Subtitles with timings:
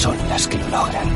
[0.00, 1.08] son las que lo logran.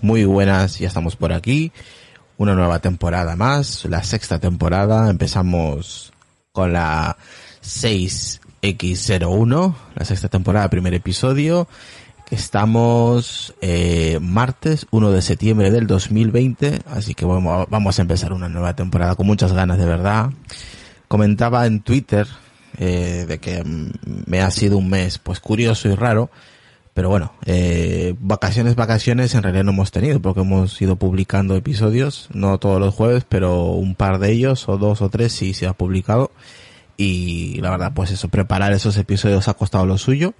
[0.00, 1.72] Muy buenas, ya estamos por aquí.
[2.38, 5.10] Una nueva temporada más, la sexta temporada.
[5.10, 6.14] Empezamos
[6.52, 7.18] con la
[8.62, 11.66] 6X01, la sexta temporada, primer episodio.
[12.30, 18.48] Estamos eh, martes 1 de septiembre del 2020, así que vamos, vamos a empezar una
[18.48, 20.30] nueva temporada con muchas ganas de verdad.
[21.08, 22.28] Comentaba en Twitter
[22.78, 26.30] eh, de que me ha sido un mes pues curioso y raro,
[26.94, 32.28] pero bueno, eh, vacaciones, vacaciones en realidad no hemos tenido porque hemos ido publicando episodios,
[32.32, 35.66] no todos los jueves, pero un par de ellos o dos o tres sí se
[35.66, 36.30] ha publicado
[36.96, 40.34] y la verdad pues eso, preparar esos episodios ha costado lo suyo.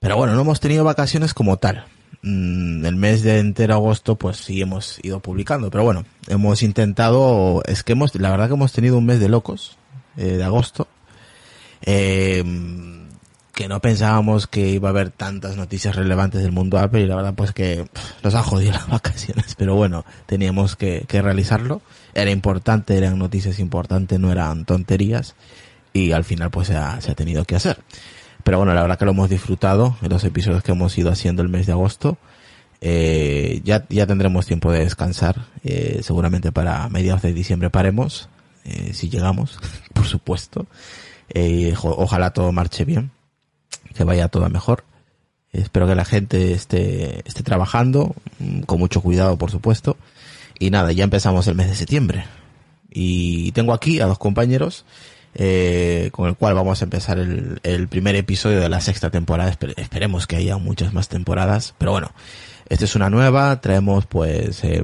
[0.00, 1.86] Pero bueno, no hemos tenido vacaciones como tal.
[2.22, 7.62] Mm, el mes de entero agosto pues sí hemos ido publicando, pero bueno, hemos intentado,
[7.66, 9.76] es que hemos, la verdad que hemos tenido un mes de locos,
[10.16, 10.88] eh, de agosto.
[11.82, 12.44] Eh,
[13.58, 17.16] que no pensábamos que iba a haber tantas noticias relevantes del mundo Apple y la
[17.16, 17.88] verdad pues que
[18.22, 21.82] nos han jodido las vacaciones, pero bueno, teníamos que, que realizarlo.
[22.18, 25.36] Era importante, eran noticias importantes, no eran tonterías
[25.92, 27.78] y al final pues se ha, se ha tenido que hacer.
[28.42, 31.42] Pero bueno, la verdad que lo hemos disfrutado en los episodios que hemos ido haciendo
[31.42, 32.18] el mes de agosto.
[32.80, 35.46] Eh, ya, ya tendremos tiempo de descansar.
[35.62, 38.28] Eh, seguramente para mediados de diciembre paremos.
[38.64, 39.58] Eh, si llegamos,
[39.92, 40.66] por supuesto.
[41.28, 43.12] Eh, ojalá todo marche bien.
[43.94, 44.82] Que vaya todo mejor.
[45.52, 48.16] Espero que la gente esté, esté trabajando.
[48.66, 49.96] Con mucho cuidado, por supuesto.
[50.58, 52.24] Y nada, ya empezamos el mes de septiembre.
[52.90, 54.84] Y tengo aquí a dos compañeros
[55.34, 59.50] eh, con el cual vamos a empezar el, el, primer episodio de la sexta temporada.
[59.50, 62.10] Esper esperemos que haya muchas más temporadas, pero bueno,
[62.68, 63.60] esta es una nueva.
[63.60, 64.82] Traemos pues eh,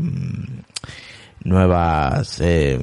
[1.42, 2.40] nuevas.
[2.40, 2.78] Eh,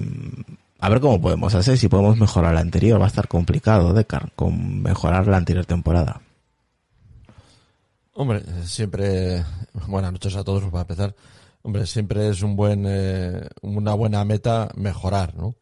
[0.79, 2.99] a ver cómo podemos hacer, si podemos mejorar la anterior.
[2.99, 6.21] Va a estar complicado, Decar, con mejorar la anterior temporada.
[8.13, 9.43] Hombre, siempre.
[9.87, 11.15] Buenas noches a todos para empezar.
[11.63, 15.55] Hombre, siempre es un buen, eh, una buena meta mejorar, ¿no?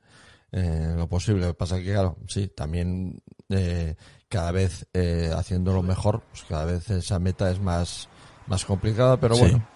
[0.52, 1.42] Eh, lo posible.
[1.42, 3.96] Lo que pasa que, claro, sí, también eh,
[4.30, 8.08] cada vez eh, haciéndolo mejor, pues cada vez esa meta es más,
[8.48, 9.42] más complicada, pero Sí.
[9.42, 9.68] bueno.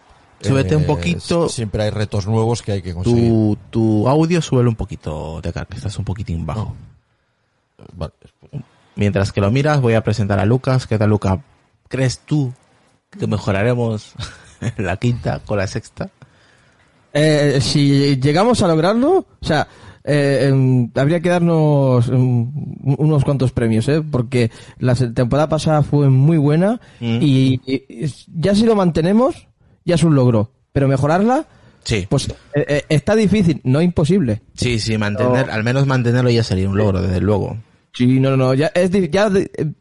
[0.41, 1.47] Súbete un eh, poquito.
[1.47, 3.29] Siempre hay retos nuevos que hay que conseguir.
[3.29, 6.75] Tu, tu audio súbelo un poquito, Decar, que estás un poquitín bajo.
[7.95, 8.11] Vale.
[8.95, 10.85] Mientras que lo miras, voy a presentar a Lucas.
[10.85, 11.39] ¿Qué tal, Lucas?
[11.87, 12.53] ¿Crees tú
[13.17, 14.13] que mejoraremos
[14.77, 16.09] la quinta con la sexta?
[17.13, 19.67] Eh, si llegamos a lograrlo, o sea,
[20.03, 22.51] eh, em, habría que darnos em,
[22.97, 24.01] unos cuantos premios, ¿eh?
[24.01, 27.19] Porque la temporada pasada fue muy buena Mm.
[27.21, 27.61] y,
[28.35, 29.47] ya si lo mantenemos,
[29.85, 30.51] ya es un logro.
[30.71, 31.45] Pero mejorarla,
[31.83, 32.07] Sí.
[32.09, 34.41] pues eh, está difícil, no imposible.
[34.55, 37.57] Sí, sí, mantener, al menos mantenerlo ya sería un logro, desde luego.
[37.93, 39.71] Sí, no, no, no, ya es ya eh,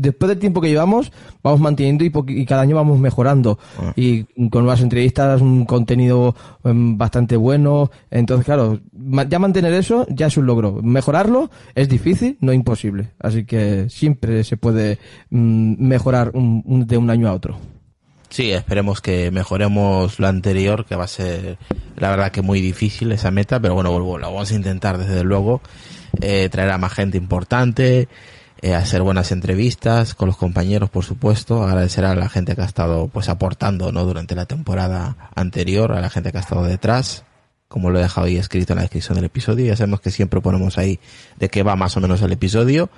[0.00, 1.12] después del tiempo que llevamos
[1.42, 3.58] vamos manteniendo y, y cada año vamos mejorando.
[3.78, 3.92] Ah.
[3.96, 6.34] y con nuevas entrevistas, un contenido
[6.64, 11.88] em, bastante bueno, entonces claro, ma- ya mantener eso ya es un logro, mejorarlo es
[11.88, 14.98] difícil, no imposible, así que siempre se puede
[15.30, 17.56] mm, mejorar un- un- de un año a otro.
[18.30, 21.56] Sí, esperemos que mejoremos lo anterior, que va a ser,
[21.96, 25.62] la verdad que muy difícil esa meta, pero bueno, lo vamos a intentar desde luego,
[26.20, 28.06] eh, traer a más gente importante,
[28.60, 32.64] eh, hacer buenas entrevistas con los compañeros, por supuesto, agradecer a la gente que ha
[32.66, 34.04] estado pues aportando, ¿no?
[34.04, 37.24] Durante la temporada anterior, a la gente que ha estado detrás,
[37.68, 40.40] como lo he dejado ahí escrito en la descripción del episodio, ya sabemos que siempre
[40.40, 40.98] ponemos ahí
[41.36, 42.90] de qué va más o menos el episodio.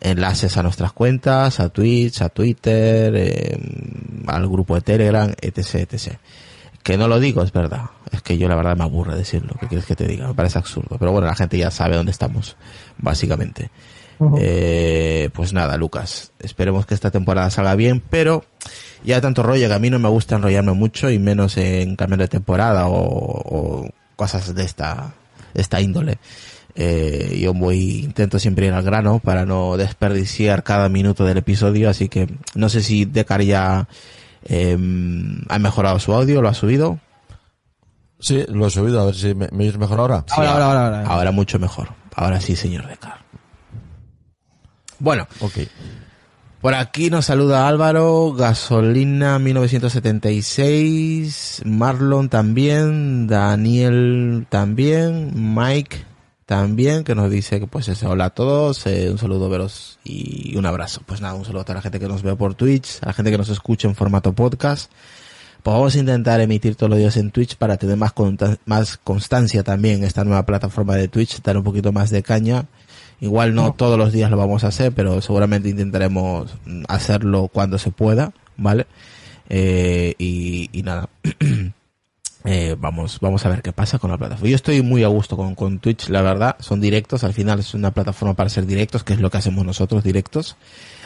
[0.00, 3.58] enlaces a nuestras cuentas, a Twitch, a Twitter, eh,
[4.26, 6.18] al grupo de Telegram, etc, etc.
[6.82, 7.90] Que no lo digo, es verdad.
[8.10, 9.54] Es que yo la verdad me aburre decirlo.
[9.60, 10.28] ¿Qué quieres que te diga?
[10.28, 10.96] Me parece absurdo.
[10.98, 12.56] Pero bueno, la gente ya sabe dónde estamos,
[12.98, 13.70] básicamente.
[14.38, 16.32] Eh, pues nada, Lucas.
[16.38, 18.44] Esperemos que esta temporada salga bien, pero
[19.04, 22.18] ya tanto rollo que a mí no me gusta enrollarme mucho y menos en cambio
[22.18, 25.14] de temporada o, o cosas de esta,
[25.52, 26.18] de esta índole.
[26.76, 31.88] Eh, yo voy, intento siempre ir al grano para no desperdiciar cada minuto del episodio,
[31.88, 33.86] así que no sé si Decar ya
[34.44, 34.76] eh,
[35.48, 36.98] ha mejorado su audio, lo ha subido.
[38.18, 40.24] Sí, lo he subido, a ver si me, me oyes mejor ahora.
[40.26, 41.08] Sí, Ahora, ahora, ahora, ahora.
[41.10, 41.90] Ahora mucho mejor.
[42.14, 43.23] Ahora sí, señor Decar.
[44.98, 45.58] Bueno, Ok.
[46.60, 56.04] por aquí nos saluda Álvaro, Gasolina 1976, Marlon también, Daniel también, Mike
[56.46, 60.56] también, que nos dice que pues ese hola a todos, eh, un saludo veros y
[60.56, 61.02] un abrazo.
[61.06, 63.12] Pues nada, un saludo a toda la gente que nos ve por Twitch, a la
[63.12, 64.90] gente que nos escucha en formato podcast.
[65.62, 68.12] Pues vamos a intentar emitir todos los días en Twitch para tener más,
[68.66, 72.66] más constancia también esta nueva plataforma de Twitch, dar un poquito más de caña.
[73.20, 77.78] Igual no todos los días lo vamos a hacer, pero seguramente intentaremos mm, hacerlo cuando
[77.78, 78.86] se pueda, ¿vale?
[79.48, 81.08] Eh, y, y nada.
[82.46, 84.50] Eh, vamos, vamos a ver qué pasa con la plataforma.
[84.50, 86.56] Yo estoy muy a gusto con, con Twitch, la verdad.
[86.60, 89.64] Son directos, al final es una plataforma para hacer directos, que es lo que hacemos
[89.64, 90.58] nosotros, directos.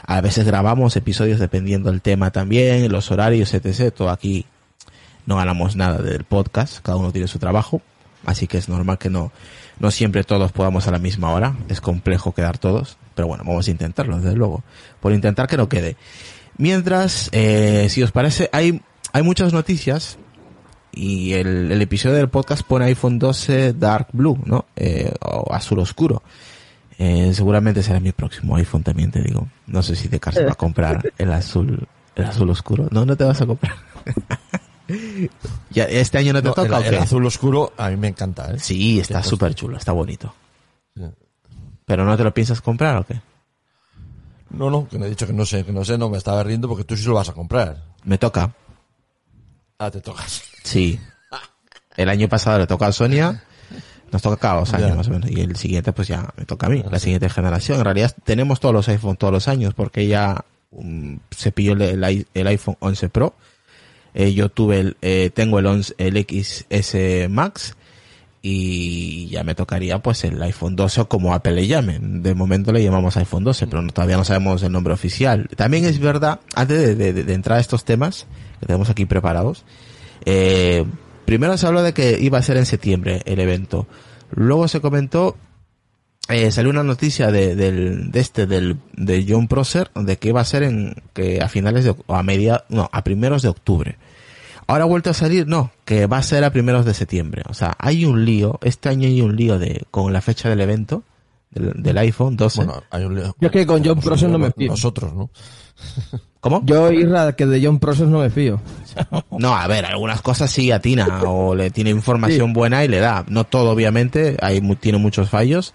[0.04, 3.94] A veces grabamos episodios dependiendo del tema también, los horarios, etc.
[3.94, 4.46] Todo aquí
[5.26, 7.82] no ganamos nada del podcast, cada uno tiene su trabajo,
[8.24, 9.30] así que es normal que no,
[9.80, 13.68] no siempre todos podamos a la misma hora, es complejo quedar todos, pero bueno, vamos
[13.68, 14.62] a intentarlo, desde luego,
[15.00, 15.96] por intentar que no quede.
[16.56, 18.80] Mientras, eh, si os parece, hay,
[19.12, 20.18] hay muchas noticias
[20.92, 24.66] y el, el episodio del podcast pone iPhone 12 Dark Blue, ¿no?
[24.74, 26.22] Eh, o azul oscuro.
[26.98, 29.46] Eh, seguramente será mi próximo iPhone también, te digo.
[29.66, 31.86] No sé si te se a comprar el azul,
[32.16, 32.88] el azul oscuro.
[32.90, 33.76] No, no te vas a comprar.
[35.70, 36.98] ya, este año no te No, toca, el, ¿o el qué?
[36.98, 38.58] azul oscuro a mí me encanta, ¿eh?
[38.58, 40.34] Sí, está súper chulo, está bonito.
[40.96, 41.02] Sí.
[41.84, 43.20] ¿Pero no te lo piensas comprar o qué?
[44.50, 46.42] No, no, que no he dicho que no sé, que no sé, no me estaba
[46.42, 47.82] riendo porque tú sí lo vas a comprar.
[48.04, 48.54] Me toca.
[49.78, 50.42] Ah, te tocas.
[50.64, 50.98] Sí.
[51.96, 53.42] El año pasado le toca a Sonia.
[54.10, 54.94] Nos toca cada dos años Ya.
[54.94, 55.30] más o menos.
[55.30, 56.82] Y el siguiente pues ya me toca a mí.
[56.90, 57.78] La siguiente generación.
[57.78, 61.82] En realidad tenemos todos los iPhone todos los años porque ya um, se pilló el,
[61.82, 63.34] el el iPhone 11 Pro.
[64.18, 67.76] Eh, yo tuve el, eh, tengo el 11, el XS Max
[68.42, 71.98] y ya me tocaría pues el iPhone 12 o como Apple le llame.
[72.00, 75.48] De momento le llamamos iPhone 12, pero no- todavía no sabemos el nombre oficial.
[75.56, 78.26] También es verdad, antes de, de- entrar a estos temas
[78.60, 79.64] que tenemos aquí preparados,
[80.24, 80.84] eh,
[81.24, 83.86] primero se habló de que iba a ser en septiembre el evento.
[84.30, 85.36] Luego se comentó,
[86.28, 90.44] eh, salió una noticia de, de este, del, de John Prosser, de que iba a
[90.44, 93.96] ser en, que a finales de, a media, no, a primeros de octubre.
[94.68, 97.42] Ahora ha vuelto a salir, no, que va a ser a primeros de septiembre.
[97.48, 100.60] O sea, hay un lío, este año hay un lío de, con la fecha del
[100.60, 101.02] evento,
[101.50, 102.64] del, del iPhone 12.
[102.64, 103.34] Bueno, hay un lío.
[103.40, 104.68] Yo es que con John Prosser no me fío.
[104.70, 105.30] Nosotros, ¿no?
[106.40, 106.62] ¿Cómo?
[106.64, 108.60] Yo, Irra, que de John Process no me fío.
[109.38, 113.24] No, a ver, algunas cosas sí atina o le tiene información buena y le da.
[113.28, 115.72] No todo, obviamente, hay, mu- tiene muchos fallos,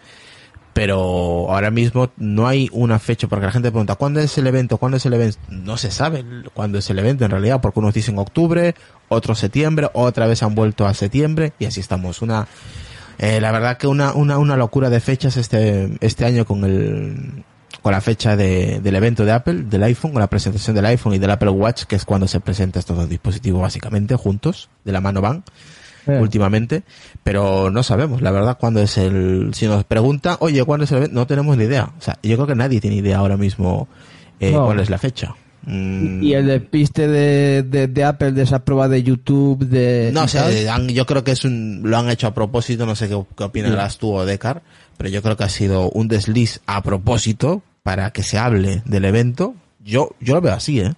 [0.74, 4.78] pero ahora mismo no hay una fecha, porque la gente pregunta, ¿cuándo es el evento?
[4.78, 5.38] ¿Cuándo es el evento?
[5.50, 8.74] No se sabe cuándo es el evento en realidad, porque unos dicen octubre,
[9.08, 12.22] otros septiembre, otra vez han vuelto a septiembre y así estamos.
[12.24, 12.48] Una,
[13.20, 17.44] eh, la verdad que una, una, una locura de fechas este, este año con el,
[17.84, 21.14] con la fecha de, del evento de Apple, del iPhone, con la presentación del iPhone
[21.14, 24.92] y del Apple Watch, que es cuando se presenta estos dos dispositivos básicamente juntos, de
[24.92, 25.44] la mano van,
[26.08, 26.20] Eh.
[26.22, 26.84] últimamente,
[27.24, 30.98] pero no sabemos, la verdad, cuándo es el, si nos pregunta, oye, ¿cuándo es el
[30.98, 31.16] evento?
[31.16, 31.92] No tenemos ni idea.
[31.98, 33.88] O sea, yo creo que nadie tiene idea ahora mismo,
[34.40, 34.66] eh, No.
[34.66, 35.34] cuál es la fecha.
[35.66, 40.12] Mm, Y el despiste de, de, de Apple, de esa prueba de YouTube, de...
[40.14, 43.08] No sé, han- yo creo que es un, lo han hecho a propósito, no sé
[43.08, 44.62] qué, qué opinarás tú o Decar,
[44.98, 49.06] pero yo creo que ha sido un desliz a propósito para que se hable del
[49.06, 49.56] evento.
[49.86, 50.94] Yo, yo lo veo así, eh.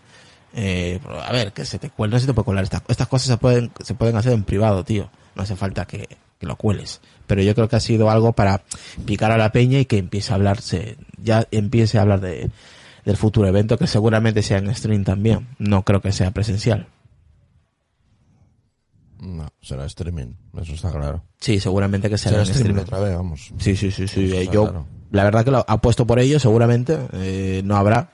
[0.58, 3.28] Eh, a ver, que se te cuele, no se te puede colar estas, estas cosas
[3.28, 5.10] se pueden, se pueden hacer en privado, tío.
[5.36, 6.08] No hace falta que,
[6.40, 7.02] que lo cueles.
[7.28, 8.64] Pero yo creo que ha sido algo para
[9.06, 12.50] picar a la peña y que empiece a hablarse, ya empiece a hablar de,
[13.04, 15.48] del futuro evento, que seguramente sea en stream también.
[15.60, 16.88] No creo que sea presencial.
[19.20, 21.24] No, será streaming, eso está claro.
[21.40, 22.82] Sí, seguramente que será, Será en streaming streaming.
[22.84, 23.54] otra vez, vamos.
[23.58, 24.32] Sí, sí, sí, sí.
[24.36, 24.86] Eh, yo, claro.
[25.12, 26.98] la verdad que lo apuesto por ello, seguramente.
[27.14, 28.12] Eh, no habrá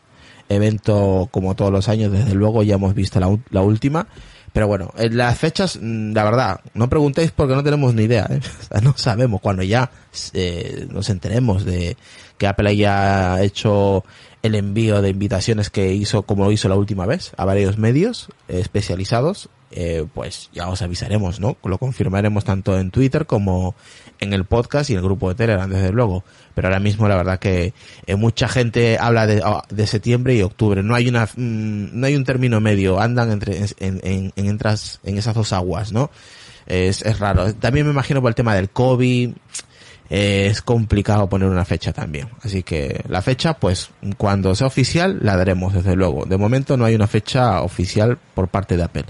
[0.56, 4.08] evento como todos los años, desde luego, ya hemos visto la, última.
[4.54, 8.28] Pero bueno, en las fechas, mm, la verdad, no preguntéis porque no tenemos ni idea,
[8.30, 8.42] ¿eh?
[8.84, 9.42] No sabemos.
[9.42, 9.92] Cuando ya
[10.34, 11.96] eh, nos enteremos de
[12.38, 14.04] que Apple haya hecho
[14.44, 18.30] el envío de invitaciones que hizo, como lo hizo la última vez, a varios medios
[18.48, 21.58] eh, especializados, eh, pues ya os avisaremos, ¿no?
[21.64, 23.76] Lo confirmaremos tanto en Twitter como
[24.22, 26.24] en el podcast y en el grupo de Telegram, desde luego.
[26.56, 27.74] Pero ahora mismo la verdad que
[28.06, 30.84] eh, mucha gente habla de, oh, de, septiembre y octubre.
[30.84, 33.00] No hay una, mm, no hay un término medio.
[33.00, 36.12] Andan entre, en, en, en, entras, en esas dos aguas, ¿no?
[36.68, 37.54] Es, es raro.
[37.56, 39.32] También me imagino por el tema del COVID.
[40.14, 42.30] Eh, es complicado poner una fecha también.
[42.44, 46.26] Así que la fecha, pues, cuando sea oficial, la daremos, desde luego.
[46.26, 49.06] De momento no hay una fecha oficial por parte de Apple.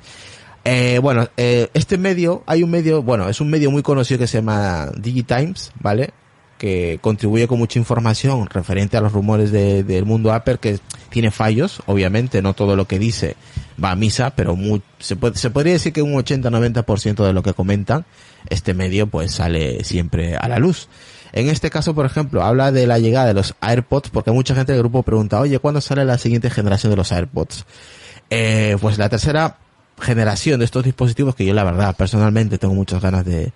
[0.63, 4.27] Eh, bueno, eh, este medio, hay un medio, bueno, es un medio muy conocido que
[4.27, 6.11] se llama DigiTimes, ¿vale?
[6.57, 11.31] Que contribuye con mucha información referente a los rumores de, del mundo Apple, que tiene
[11.31, 13.35] fallos, obviamente, no todo lo que dice
[13.83, 14.55] va a misa, pero
[14.99, 18.05] se, puede, se podría decir que un 80-90% de lo que comentan,
[18.47, 20.87] este medio pues sale siempre a la luz.
[21.33, 24.73] En este caso, por ejemplo, habla de la llegada de los AirPods, porque mucha gente
[24.73, 27.65] del grupo pregunta, oye, ¿cuándo sale la siguiente generación de los AirPods?
[28.29, 29.57] Eh, pues la tercera
[30.01, 33.53] generación de estos dispositivos que yo la verdad personalmente tengo muchas ganas de,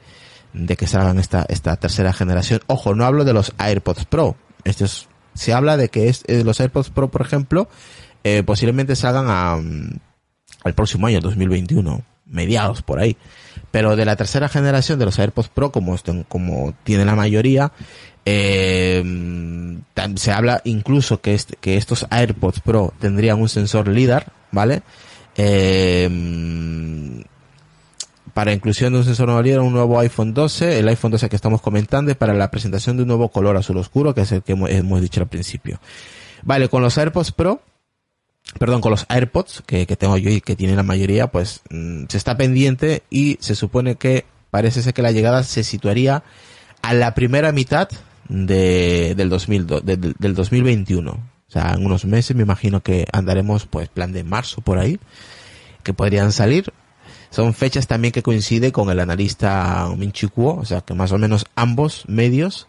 [0.53, 2.61] de que salgan esta, esta tercera generación.
[2.67, 4.35] Ojo, no hablo de los AirPods Pro.
[4.63, 7.67] Esto es, se habla de que eh, los AirPods Pro, por ejemplo,
[8.23, 9.99] eh, posiblemente salgan a, mm,
[10.63, 13.17] al próximo año, 2021, mediados por ahí.
[13.71, 15.95] Pero de la tercera generación de los AirPods Pro, como,
[16.27, 17.71] como tiene la mayoría,
[18.25, 19.03] eh,
[20.15, 24.81] se habla incluso que, este, que estos AirPods Pro tendrían un sensor LIDAR, ¿vale?
[25.37, 26.09] Eh,
[28.35, 31.61] para inclusión de un sensor no un nuevo iPhone 12, el iPhone 12 que estamos
[31.61, 34.51] comentando, y para la presentación de un nuevo color azul oscuro, que es el que
[34.51, 35.79] hemos, dicho al principio.
[36.43, 37.61] Vale, con los AirPods Pro,
[38.59, 42.17] perdón, con los AirPods que, tengo yo y que tiene la mayoría, pues mm, se
[42.17, 46.23] está pendiente y se supone que parece ser que la llegada se situaría
[46.81, 47.87] a la primera mitad
[48.27, 54.11] de, del, 2000, del 2021 sea, en unos meses me imagino que andaremos pues plan
[54.11, 54.99] de marzo por ahí,
[55.83, 56.73] que podrían salir.
[57.29, 61.17] Son fechas también que coincide con el analista Minchi Kuo, o sea que más o
[61.17, 62.67] menos ambos medios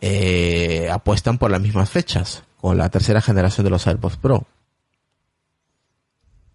[0.00, 4.46] eh, apuestan por las mismas fechas, con la tercera generación de los AirPods Pro.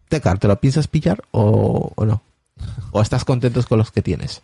[0.09, 2.21] Tecar, ¿te lo piensas pillar o, no?
[2.91, 4.41] ¿O estás contento con los que tienes?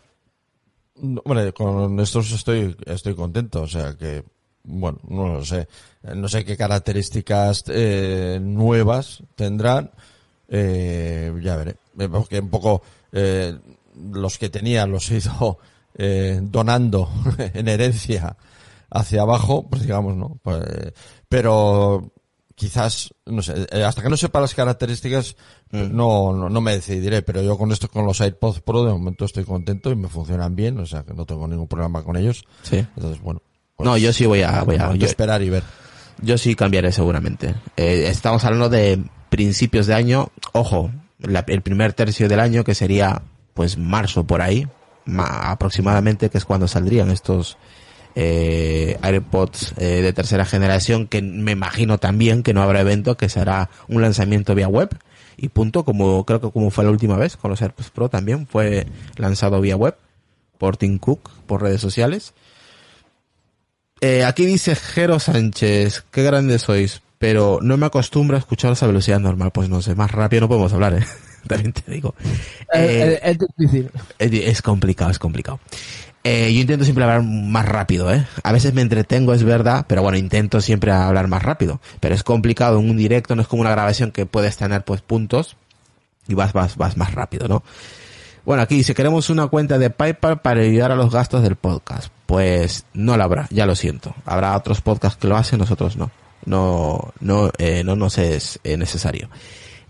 [0.95, 4.23] Bueno, con estos estoy, estoy contento, o sea que
[4.65, 5.67] bueno, no lo sé,
[6.15, 9.91] no sé qué características eh, nuevas tendrán,
[10.47, 12.81] eh, ya veré, eh, porque un poco
[13.11, 13.57] eh,
[14.11, 15.59] los que tenía los he ido
[15.97, 18.37] eh, donando en herencia
[18.89, 20.37] hacia abajo, pues digamos, ¿no?
[20.41, 20.63] Pues,
[21.27, 22.11] pero
[22.55, 25.35] quizás, no sé, eh, hasta que no sepa las características,
[25.71, 25.95] mm.
[25.95, 29.25] no, no, no, me decidiré, pero yo con esto, con los AirPods Pro, de momento
[29.25, 32.45] estoy contento y me funcionan bien, o sea que no tengo ningún problema con ellos.
[32.63, 32.77] Sí.
[32.95, 33.41] Entonces, bueno,
[33.79, 35.63] no, yo sí voy a, voy a yo, esperar y ver.
[36.21, 37.55] Yo sí cambiaré seguramente.
[37.75, 40.29] Eh, estamos hablando de principios de año.
[40.53, 43.21] Ojo, la, el primer tercio del año que sería
[43.53, 44.67] pues marzo por ahí,
[45.17, 47.57] aproximadamente, que es cuando saldrían estos
[48.15, 53.29] eh, AirPods eh, de tercera generación, que me imagino también que no habrá evento, que
[53.29, 54.89] será un lanzamiento vía web
[55.37, 58.47] y punto, como creo que como fue la última vez con los AirPods Pro también
[58.47, 59.95] fue lanzado vía web
[60.57, 62.33] por Tim Cook, por redes sociales.
[64.01, 68.87] Eh, aquí dice Jero Sánchez, qué grandes sois, pero no me acostumbro a escucharos a
[68.87, 69.51] velocidad normal.
[69.51, 71.05] Pues no sé, más rápido no podemos hablar, ¿eh?
[71.47, 72.13] También te digo.
[72.73, 73.91] Eh, es difícil.
[74.19, 75.59] Es, complicado, es complicado.
[76.23, 78.25] Eh, yo intento siempre hablar más rápido, ¿eh?
[78.43, 81.79] A veces me entretengo, es verdad, pero bueno, intento siempre hablar más rápido.
[81.99, 85.01] Pero es complicado en un directo, no es como una grabación que puedes tener pues
[85.01, 85.55] puntos
[86.27, 87.63] y vas, vas, vas más rápido, ¿no?
[88.45, 92.09] Bueno, aquí dice, queremos una cuenta de PayPal para ayudar a los gastos del podcast.
[92.27, 94.13] Pues no la habrá, ya lo siento.
[94.23, 96.11] Habrá otros podcasts que lo hacen, nosotros no.
[96.45, 99.29] No, no, eh, no nos es eh, necesario.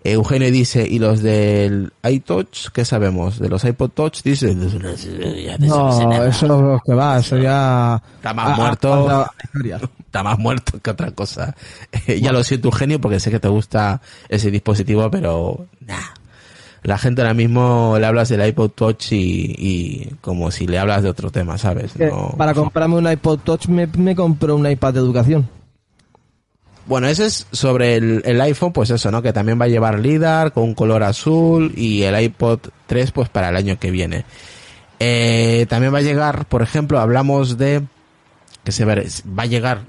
[0.06, 2.70] Eugenio dice, ¿y los del iTouch?
[2.70, 3.40] ¿Qué sabemos?
[3.40, 4.22] ¿De los iPod Touch?
[4.24, 8.02] Dice, no, eso es que va, eso ya...
[8.18, 9.28] Está más muerto.
[10.06, 11.56] está más muerto que otra cosa.
[12.22, 15.68] ya lo siento, Eugenio, porque sé que te gusta ese dispositivo, pero...
[15.82, 16.25] Nah
[16.86, 21.10] la gente ahora mismo le hablas del iPod Touch y, como si le hablas de
[21.10, 21.94] otro tema, ¿sabes?
[22.38, 25.50] para comprarme un iPod Touch me, me compro un iPad de educación.
[26.86, 29.24] Bueno, ese es sobre el, iPhone, pues eso, ¿no?
[29.24, 33.30] Que también va a llevar LIDAR con un color azul y el iPod 3 pues
[33.30, 34.24] para el año que viene.
[35.00, 37.82] Eh, también va a llegar, por ejemplo, hablamos de
[38.63, 39.82] que se va, va a llegar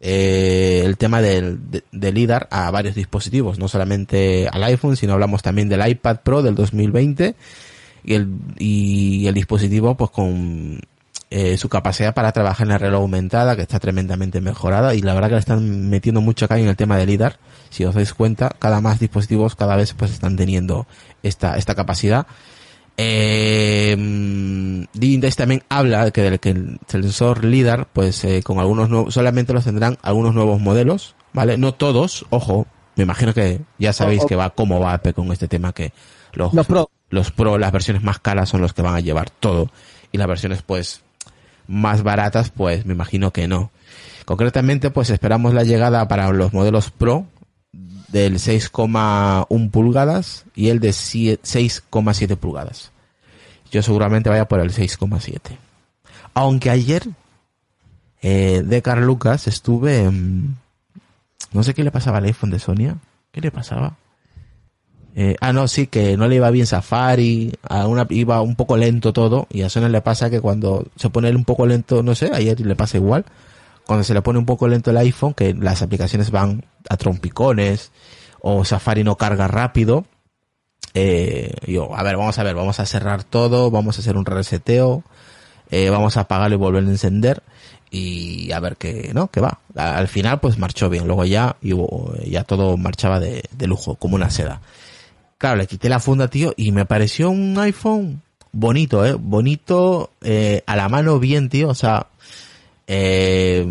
[0.00, 5.14] eh, el tema del, de, del LIDAR a varios dispositivos, no solamente al iPhone, sino
[5.14, 7.34] hablamos también del iPad Pro del 2020
[8.04, 10.80] y el, y el dispositivo pues con
[11.30, 15.14] eh, su capacidad para trabajar en la realidad aumentada, que está tremendamente mejorada y la
[15.14, 17.38] verdad que le están metiendo mucho acá en el tema del LIDAR.
[17.70, 20.86] Si os dais cuenta, cada más dispositivos cada vez pues están teniendo
[21.22, 22.26] esta, esta capacidad.
[22.96, 28.88] Eh, Divindace también habla de que, del que el sensor LIDAR, pues eh, con algunos
[28.88, 31.56] nuevos, solamente los tendrán algunos nuevos modelos, ¿vale?
[31.58, 35.14] No todos, ojo, me imagino que ya sabéis O- o- que va cómo va Apple
[35.14, 35.92] con este tema que
[36.32, 36.90] los, Los Pro.
[37.10, 39.70] los Pro, las versiones más caras son los que van a llevar todo
[40.12, 41.02] y las versiones pues
[41.66, 43.70] más baratas pues me imagino que no.
[44.26, 47.26] Concretamente pues esperamos la llegada para los modelos Pro
[48.14, 52.92] del 6,1 pulgadas y el de sie- 6,7 pulgadas.
[53.72, 55.58] Yo seguramente vaya por el 6,7.
[56.32, 57.02] Aunque ayer
[58.22, 60.08] eh, de Carl Lucas estuve
[61.52, 62.96] no sé qué le pasaba al iPhone de Sonia.
[63.32, 63.96] ¿Qué le pasaba?
[65.16, 68.76] Eh, ah, no, sí, que no le iba bien Safari, a una, iba un poco
[68.76, 72.14] lento todo, y a Sonia le pasa que cuando se pone un poco lento, no
[72.14, 73.24] sé, ayer le pasa igual,
[73.86, 77.92] cuando se le pone un poco lento el iPhone, que las aplicaciones van a trompicones,
[78.40, 80.04] o Safari no carga rápido,
[80.94, 84.26] eh, yo, a ver, vamos a ver, vamos a cerrar todo, vamos a hacer un
[84.26, 85.02] reseteo,
[85.70, 87.42] eh, vamos a apagarlo y volver a encender,
[87.90, 89.28] y a ver qué, ¿no?
[89.28, 89.60] Que va.
[89.76, 91.56] Al final, pues marchó bien, luego ya,
[92.26, 94.60] ya todo marchaba de, de lujo, como una seda.
[95.38, 98.22] Claro, le quité la funda, tío, y me pareció un iPhone
[98.54, 102.06] bonito, eh, bonito, eh, a la mano bien, tío, o sea,
[102.86, 103.64] eh,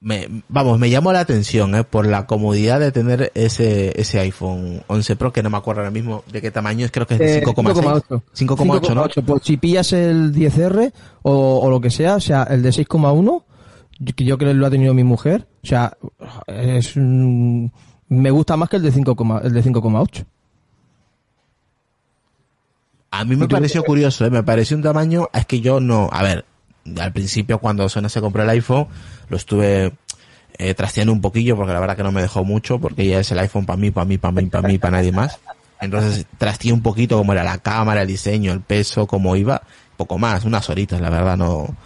[0.00, 4.82] me, vamos, me llamó la atención, eh, por la comodidad de tener ese, ese iPhone
[4.86, 7.20] 11 Pro, que no me acuerdo ahora mismo de qué tamaño es, creo que es
[7.20, 8.22] de Eh, 5,6.
[8.34, 9.04] 5,8, ¿no?
[9.08, 9.24] 5,8.
[9.24, 10.92] Pues si pillas el 10R
[11.22, 13.44] o, o lo que sea, o sea, el de 6,1,
[13.98, 15.96] yo- que yo creo que lo ha tenido mi mujer, o sea,
[16.46, 16.96] es
[18.08, 20.24] me gusta más que el de 5, el de 5,8.
[23.10, 24.30] A mí me pareció curioso, ¿eh?
[24.30, 26.44] me pareció un tamaño, es que yo no, a ver,
[27.00, 28.86] al principio cuando Sona se compró el iPhone,
[29.28, 29.92] lo estuve
[30.58, 33.30] eh, trasteando un poquillo porque la verdad que no me dejó mucho porque ya es
[33.30, 35.38] el iPhone para mí, para mí, para mí, para mí, para nadie más.
[35.80, 39.62] Entonces trasteé un poquito cómo era la cámara, el diseño, el peso, cómo iba,
[39.96, 41.76] poco más, unas horitas, la verdad no,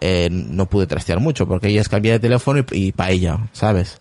[0.00, 3.98] eh, no pude trastear mucho porque ella es cambiar de teléfono y, para ella, ¿sabes?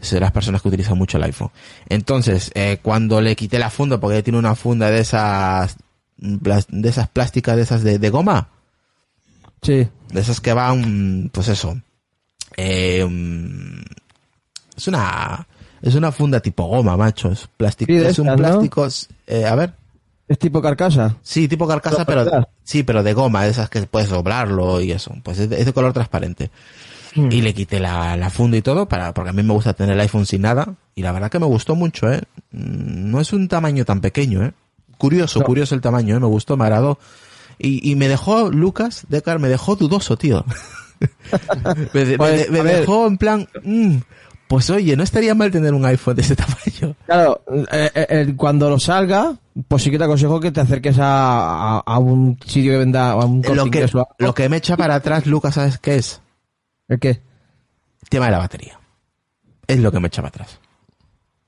[0.00, 1.50] Es de las personas que utilizan mucho el iPhone.
[1.88, 5.76] Entonces, eh, cuando le quité la funda, porque ella tiene una funda de esas,
[6.18, 8.50] de esas plásticas, de esas de goma,
[9.64, 9.88] Sí.
[10.12, 11.76] de esas que van, pues eso,
[12.56, 13.04] eh,
[14.76, 15.46] es una,
[15.82, 18.86] es una funda tipo goma, macho, es plástico, Sí, es un plástico,
[19.26, 19.72] eh, a ver,
[20.28, 21.16] Es tipo carcasa.
[21.22, 22.48] Sí, tipo carcasa, pero ¿verdad?
[22.62, 25.14] sí, pero de goma, de esas que puedes doblarlo y eso.
[25.22, 26.50] Pues es de, es de color transparente.
[27.14, 27.30] Hmm.
[27.30, 29.94] Y le quité la, la funda y todo para, porque a mí me gusta tener
[29.94, 30.74] el iPhone sin nada.
[30.94, 32.22] Y la verdad que me gustó mucho, eh.
[32.52, 34.52] Mm, No es un tamaño tan pequeño, eh.
[34.96, 35.44] Curioso, No.
[35.44, 36.20] curioso el tamaño, eh.
[36.20, 36.98] Me gustó, me agradó.
[37.58, 40.44] Y, y me dejó, Lucas, Decar, me dejó dudoso, tío.
[41.92, 43.96] me de- me Pues, de- me dejó en plan, mm,
[44.48, 46.96] pues oye, no estaría mal tener un iPhone de ese tamaño.
[47.06, 49.34] Claro, eh, eh, cuando lo salga,
[49.68, 53.12] pues sí que te aconsejo que te acerques a, a, a un sitio que venda,
[53.12, 53.86] a un Lo que,
[54.18, 56.20] lo que me echa para atrás, Lucas, ¿sabes qué es?
[56.88, 57.20] ¿El qué?
[58.10, 58.78] tema de la batería.
[59.66, 60.60] Es lo que me echaba atrás.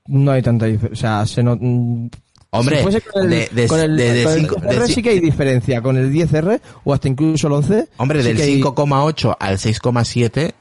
[0.07, 1.19] No hay tanta diferencia.
[1.21, 2.09] O sea, se no, mm,
[2.49, 4.67] Hombre, si fuese con el, de, de, con el, de- de con el cinco- de
[4.69, 5.81] 10R ci- sí que hay diferencia.
[5.81, 7.87] Con el 10R o hasta incluso el 11.
[7.97, 10.53] hombre, sí del que hay- 5,8 al 6,7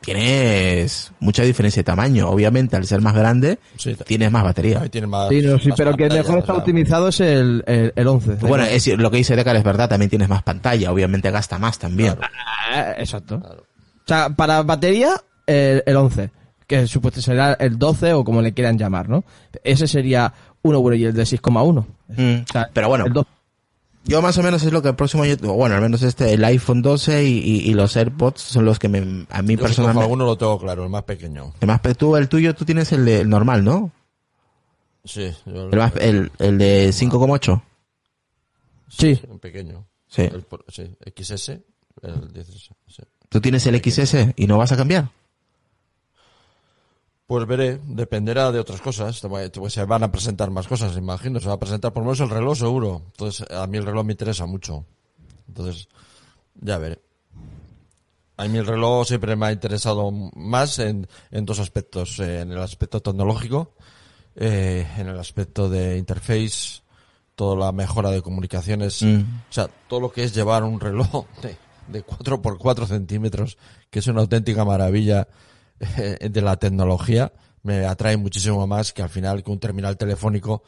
[0.00, 2.28] tienes mucha diferencia de tamaño.
[2.28, 4.80] Obviamente, al ser más grande, Sí, tienes más batería.
[4.82, 5.28] ahí tiene más.
[5.28, 8.34] Sí, no, sí, más pero que mejor está optimizado es el, el, el 11.
[8.46, 11.78] Bueno, es, lo que dice Decar es verdad, también tienes más pantalla, obviamente gasta más
[11.78, 12.16] también.
[12.70, 13.36] Ah, exacto.
[13.36, 15.14] O sea, para batería,
[15.46, 16.30] el, el 11.
[16.66, 19.24] Que supuesto será el 12 o como le quieran llamar, ¿no?
[19.64, 20.32] Ese sería
[20.64, 21.84] uno bueno y el de 6,1.
[22.08, 23.28] Mm, O sea, pero bueno, el 12.
[24.04, 26.44] yo más o menos es lo que el próximo año, bueno, al menos este, el
[26.44, 30.02] iPhone 12 y, y- y los AirPods son los que me, a mí Yo personalmente...
[30.02, 31.52] alguno lo tengo claro, el más pequeño.
[31.60, 33.92] El, más, tú, el tuyo, tú tienes el, de, el normal, ¿no?
[35.04, 37.62] Sí, yo El, más, el, el de 5,8.
[38.88, 39.20] Sí.
[39.30, 39.84] el pequeño.
[40.08, 40.22] Sí.
[40.22, 41.48] El sí, XS,
[42.02, 42.70] el 16.
[42.88, 43.02] sí.
[43.28, 45.08] Tú tienes el XS y no vas a cambiar.
[47.26, 49.20] Pues veré, dependerá de otras cosas.
[49.20, 51.40] Pues se van a presentar más cosas, imagino.
[51.40, 53.02] Se va a presentar por lo menos el reloj seguro.
[53.06, 54.84] Entonces, a mí el reloj me interesa mucho.
[55.48, 55.88] Entonces,
[56.60, 57.00] ya veré.
[58.36, 62.18] A mí el reloj siempre me ha interesado más en, en dos aspectos.
[62.18, 63.74] En el aspecto tecnológico,
[64.36, 66.82] eh, en el aspecto de interface,
[67.36, 69.02] toda la mejora de comunicaciones.
[69.02, 69.20] Mm.
[69.48, 71.56] O sea, todo lo que es llevar un reloj de,
[71.88, 73.56] de 4 por 4 centímetros,
[73.88, 75.26] que es una auténtica maravilla
[76.30, 80.62] de la tecnología, me atrae muchísimo más que al final que un terminal telefónico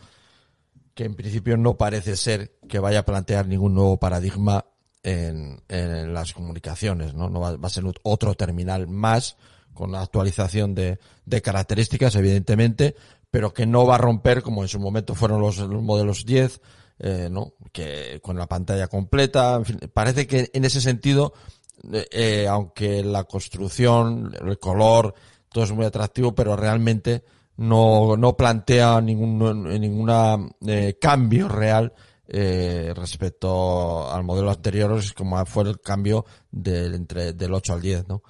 [0.95, 4.65] que en principio no parece ser que vaya a plantear ningún nuevo paradigma
[5.03, 7.29] en, en las comunicaciones, ¿no?
[7.29, 9.37] No va, va a ser otro terminal más
[9.75, 12.97] con la actualización de, de características, evidentemente,
[13.31, 16.61] pero que no va a romper como en su momento fueron los, los modelos 10,
[16.99, 17.53] eh, ¿no?
[17.73, 21.35] Que con la pantalla completa, en fin, parece que en ese sentido,
[21.93, 25.15] eh, eh, aunque la construcción, el color,
[25.51, 27.25] todo es muy atractivo, pero realmente
[27.57, 30.37] no, no plantea ningún, ninguna
[30.67, 31.93] eh, cambio real
[32.29, 38.09] eh, respecto al modelo anterior, como fue el cambio del, entre, del 8 al 10,
[38.09, 38.23] ¿no?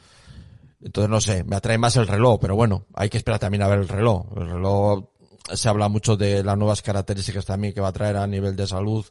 [0.82, 3.68] Entonces, no sé, me atrae más el reloj, pero bueno, hay que esperar también a
[3.68, 4.26] ver el reloj.
[4.36, 5.08] El reloj,
[5.52, 8.66] se habla mucho de las nuevas características también que va a traer a nivel de
[8.66, 9.04] salud.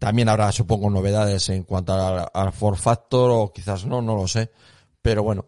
[0.00, 4.26] También habrá, supongo, novedades en cuanto al, al Ford Factor, o quizás no, no lo
[4.26, 4.50] sé.
[5.02, 5.46] Pero bueno,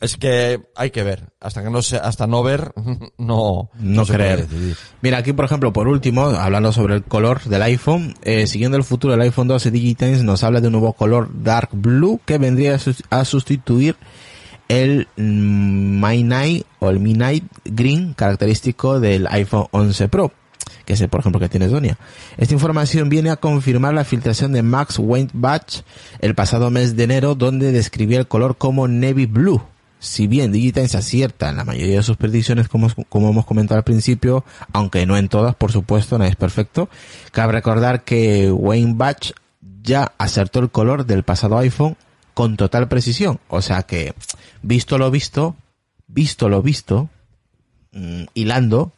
[0.00, 1.30] es que hay que ver.
[1.40, 2.72] Hasta que no se, hasta no ver,
[3.18, 4.46] no, No, puede creer.
[5.00, 8.84] Mira, aquí por ejemplo, por último, hablando sobre el color del iPhone, eh, siguiendo el
[8.84, 12.74] futuro del iPhone 12 Digitimes, nos habla de un nuevo color Dark Blue que vendría
[12.74, 13.96] a, sus- a sustituir
[14.68, 20.32] el mm, My Night o el Midnight Green característico del iPhone 11 Pro,
[20.84, 21.98] que es el, por ejemplo, que tiene Sonia.
[22.36, 25.82] Esta información viene a confirmar la filtración de Max Weinbach
[26.20, 29.62] el pasado mes de enero, donde describía el color como Navy Blue.
[29.98, 33.84] Si bien Digitimes acierta en la mayoría de sus predicciones, como, como hemos comentado al
[33.84, 36.90] principio, aunque no en todas, por supuesto, nadie es perfecto,
[37.32, 39.32] cabe recordar que Weinbach
[39.82, 41.96] ya acertó el color del pasado iPhone
[42.34, 43.40] con total precisión.
[43.48, 44.14] O sea que,
[44.60, 45.56] visto lo visto,
[46.06, 47.08] visto lo visto,
[47.92, 48.92] mm, hilando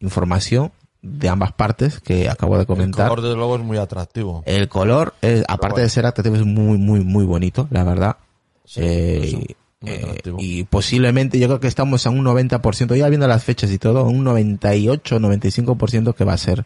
[0.00, 3.08] información de ambas partes que acabo de El comentar.
[3.08, 4.42] color, desde luego, es muy atractivo.
[4.46, 8.16] El color, es, aparte de ser atractivo, es muy, muy, muy bonito, la verdad.
[8.64, 9.54] Sí, Eh,
[9.84, 13.78] eh, y posiblemente yo creo que estamos a un 90%, ya viendo las fechas y
[13.78, 16.64] todo, un 98, 95% que va a ser,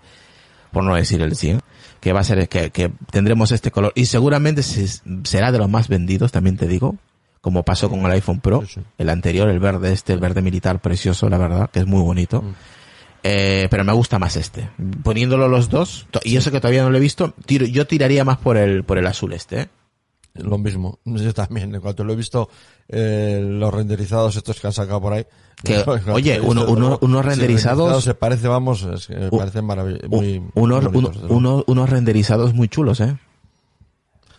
[0.72, 1.60] por no decir el 100,
[2.00, 3.92] que va a ser, que, que tendremos este color.
[3.94, 6.96] Y seguramente se- será de los más vendidos, también te digo,
[7.42, 8.80] como pasó con el iPhone Pro, Sí, sí.
[8.96, 12.40] el anterior, el verde este, el verde militar precioso, la verdad, que es muy bonito.
[12.40, 12.54] Mm.
[13.22, 14.70] Eh, pero me gusta más este.
[15.02, 18.38] Poniéndolo los dos, y eso que todavía no lo he visto, tiro- yo tiraría más
[18.38, 19.68] por el, por el azul este, ¿eh?
[20.34, 21.00] Lo mismo.
[21.04, 21.74] Yo también.
[21.74, 22.48] En cuanto lo he visto,
[22.88, 25.26] eh, los renderizados estos que han sacado por ahí.
[25.64, 27.26] Que, oye, uno- uno- unos renderizados-
[27.88, 30.08] renderizado se parece, vamos, es que parecen maravillosos.
[30.54, 33.16] Unos, bonitos, uno- unos renderizados muy chulos, ¿eh?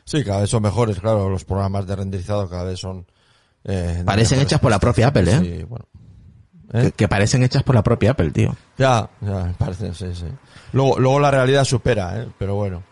[0.05, 1.29] Sí, cada vez son mejores, claro.
[1.29, 3.05] Los programas de renderizado cada vez son.
[3.63, 5.39] Eh, Parecen hechas por la propia Apple, ¿eh?
[5.39, 5.85] Sí, bueno.
[6.73, 6.83] ¿Eh?
[6.83, 8.55] Que, que parecen hechas por la propia Apple, tío.
[8.77, 10.25] Ya, ya, parece, sí, sí.
[10.73, 12.27] Luego, luego la realidad supera, ¿eh?
[12.37, 12.83] Pero bueno.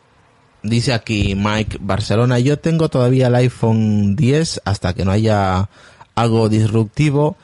[0.61, 5.69] Dice aquí Mike Barcelona, yo tengo todavía el iPhone 10 hasta que no haya
[6.15, 7.37] algo disruptivo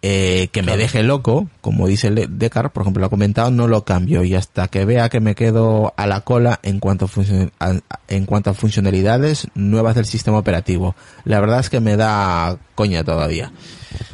[0.00, 3.84] eh, que me deje loco, como dice Decar, por ejemplo, lo ha comentado, no lo
[3.84, 7.10] cambio y hasta que vea que me quedo a la cola en cuanto
[7.58, 7.74] a,
[8.06, 10.94] en cuanto a funcionalidades nuevas del sistema operativo.
[11.24, 13.50] La verdad es que me da coña todavía.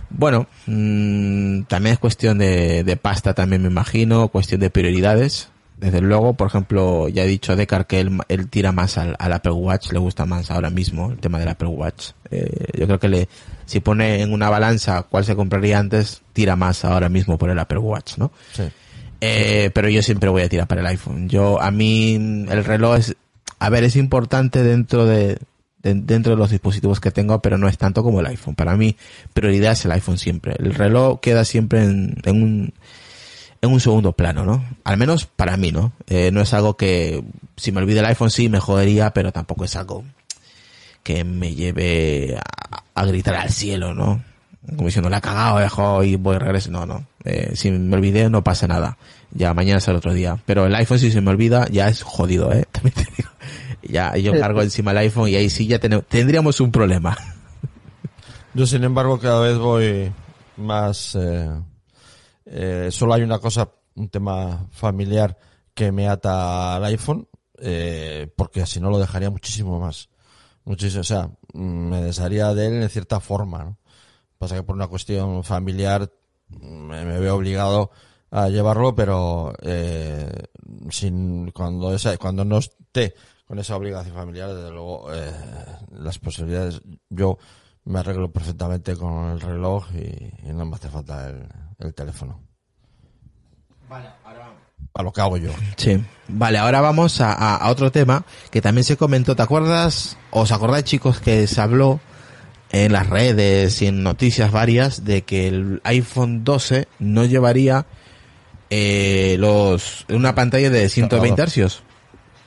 [0.08, 5.50] Bueno, mm, también es cuestión de, de pasta también me imagino, cuestión de prioridades.
[5.76, 9.32] Desde luego, por ejemplo, ya he dicho Decar que él, él tira más al, al
[9.34, 12.12] Apple Watch, le gusta más ahora mismo el tema del Apple Watch.
[12.30, 13.28] Eh, yo creo que le,
[13.66, 17.59] si pone en una balanza cuál se compraría antes, tira más ahora mismo por el
[17.59, 18.31] Apple Watch, ¿no?
[18.53, 18.64] Sí.
[19.20, 21.29] Eh, pero yo siempre voy a tirar para el iPhone.
[21.29, 23.16] Yo, a mí, el reloj es,
[23.59, 25.38] a ver, es importante dentro de,
[25.83, 28.55] de- dentro de los dispositivos que tengo, pero no es tanto como el iPhone.
[28.55, 28.96] Para mí,
[29.33, 30.57] prioridad es el iPhone siempre.
[30.59, 32.74] El reloj queda siempre en, en un,
[33.62, 34.62] en un segundo plano, ¿no?
[34.85, 35.92] Al menos para mí, ¿no?
[36.09, 37.24] Eh, no es algo que,
[37.57, 40.05] si me olvida el iPhone sí me jodería, pero tampoco es algo
[41.04, 44.24] que me lleve a, a gritar al cielo, ¿no?
[44.66, 46.70] Como diciendo, la he cagado, dejo y voy a regreso.
[46.70, 47.06] No, no.
[47.24, 48.96] Eh, si me olvidé, no pasa nada.
[49.30, 50.38] Ya mañana es el otro día.
[50.46, 52.64] Pero el iPhone, si se me olvida, ya es jodido, ¿eh?
[52.72, 53.28] También te digo.
[53.82, 57.16] Ya, yo cargo encima el iPhone y ahí sí ya tendríamos un problema.
[58.54, 60.10] Yo, sin embargo, cada vez voy
[60.56, 61.14] más...
[61.14, 61.50] Eh,
[62.46, 65.36] eh, solo hay una cosa, un tema familiar
[65.74, 70.08] que me ata al iPhone, eh, porque si no lo dejaría muchísimo más.
[70.64, 73.79] Muchísimo, o sea, mm, me desharía de él en cierta forma, ¿no?
[74.38, 76.11] Pasa que por una cuestión familiar
[76.48, 77.90] mm, me, veo obligado
[78.31, 80.48] a llevarlo, pero eh,
[80.90, 83.14] sin cuando esa, cuando no esté
[83.46, 85.33] con esa obligación familiar, desde luego eh,
[85.90, 87.38] las posibilidades, yo
[87.85, 91.46] me arreglo perfectamente con el reloj y, no me hace falta el,
[91.79, 92.40] el teléfono.
[93.88, 94.09] Vale,
[94.92, 95.50] a lo que hago yo.
[95.76, 96.02] Sí.
[96.28, 99.34] Vale, ahora vamos a, a- a otro tema que también se comentó.
[99.36, 100.16] ¿Te acuerdas?
[100.30, 102.00] ¿Os acordáis, chicos, que se habló
[102.70, 107.86] en las redes y en noticias varias de que el iPhone 12 no llevaría
[108.70, 111.82] eh, los una pantalla de 120 hercios?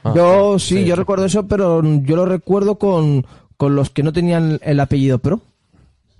[0.04, 1.00] Ah, yo ah, sí, yo sí.
[1.00, 3.26] recuerdo eso, pero yo lo recuerdo con,
[3.58, 5.41] con los que no tenían el apellido Pro.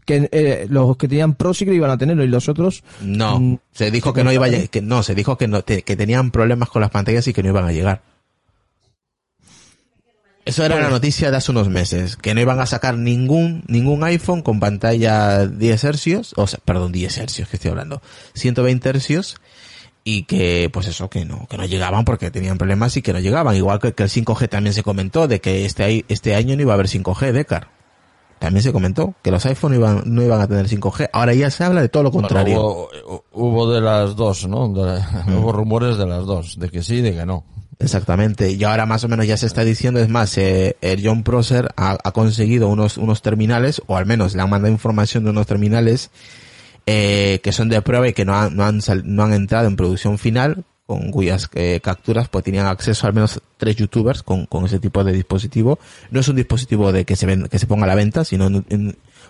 [0.08, 2.84] Que eh, los que tenían Pro sí que lo iban a tenerlo y los otros
[3.02, 5.84] No, Mm, se dijo que no iba a que no, se dijo que no te-
[5.84, 8.02] que tenían problemas con las pantallas y que no iban a llegar.
[10.46, 14.02] Eso era la noticia de hace unos meses, que no iban a sacar ningún ningún
[14.06, 18.02] iPhone con pantalla 10 hercios, o sea, perdón, 10 hercios que estoy hablando,
[18.34, 19.36] 120 hercios
[20.06, 23.20] y que pues eso que no que no llegaban porque tenían problemas y que no
[23.20, 26.62] llegaban, igual que, que el 5G también se comentó de que este este año no
[26.62, 27.76] iba a haber 5G, Decar.
[28.40, 31.10] También se comentó que los iPhone iban, no iban a tener 5G.
[31.12, 32.62] Ahora ya se habla de todo lo Bueno, contrario.
[32.62, 34.68] hubo, hubo de las dos, ¿no?
[34.70, 35.02] De-
[35.38, 37.44] Hubo rumores de las dos, de que sí y de que no.
[37.80, 38.52] Exactamente.
[38.52, 41.70] Y ahora más o menos ya se está diciendo, es más, eh, el John Prosser
[41.78, 45.46] ha, ha conseguido unos, unos terminales, o al menos le han mandado información de unos
[45.46, 46.10] terminales,
[46.86, 49.76] eh, que son de prueba y que no han, no han, no han entrado en
[49.76, 54.66] producción final, con cuyas eh, capturas pues tenían acceso al menos tres youtubers con, con
[54.66, 55.78] ese tipo de dispositivo.
[56.10, 58.48] No es un dispositivo de que se ven, que se ponga a la venta, sino
[58.48, 58.66] un,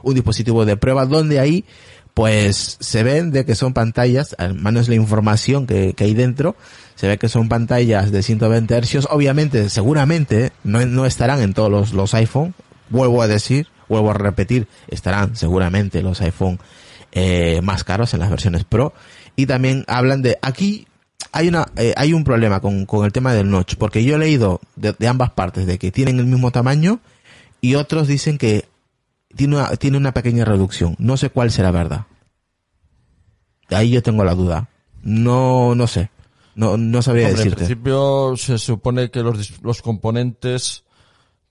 [0.03, 1.65] un- dispositivo de prueba donde ahí
[2.13, 6.55] pues se ven de que son pantallas, al menos la información que, que hay dentro,
[6.95, 9.07] se ve que son pantallas de 120 hercios.
[9.11, 12.53] Obviamente, seguramente, no, no estarán en todos los, los iPhone.
[12.89, 16.59] Vuelvo a decir, vuelvo a repetir, estarán seguramente los iPhone
[17.11, 18.93] eh, más caros en las versiones Pro.
[19.35, 20.87] Y también hablan de, aquí
[21.31, 24.19] hay una, eh, hay un problema con, con el tema del notch, porque yo he
[24.19, 26.99] leído de, de ambas partes de que tienen el mismo tamaño
[27.61, 28.67] y otros dicen que
[29.35, 30.95] tiene una, tiene una pequeña reducción.
[30.99, 32.05] No sé cuál será verdad.
[33.69, 34.69] Ahí yo tengo la duda.
[35.03, 36.09] No, no sé.
[36.55, 37.65] No, no sabría Hombre, en decirte.
[37.65, 40.83] principio se supone que los, los componentes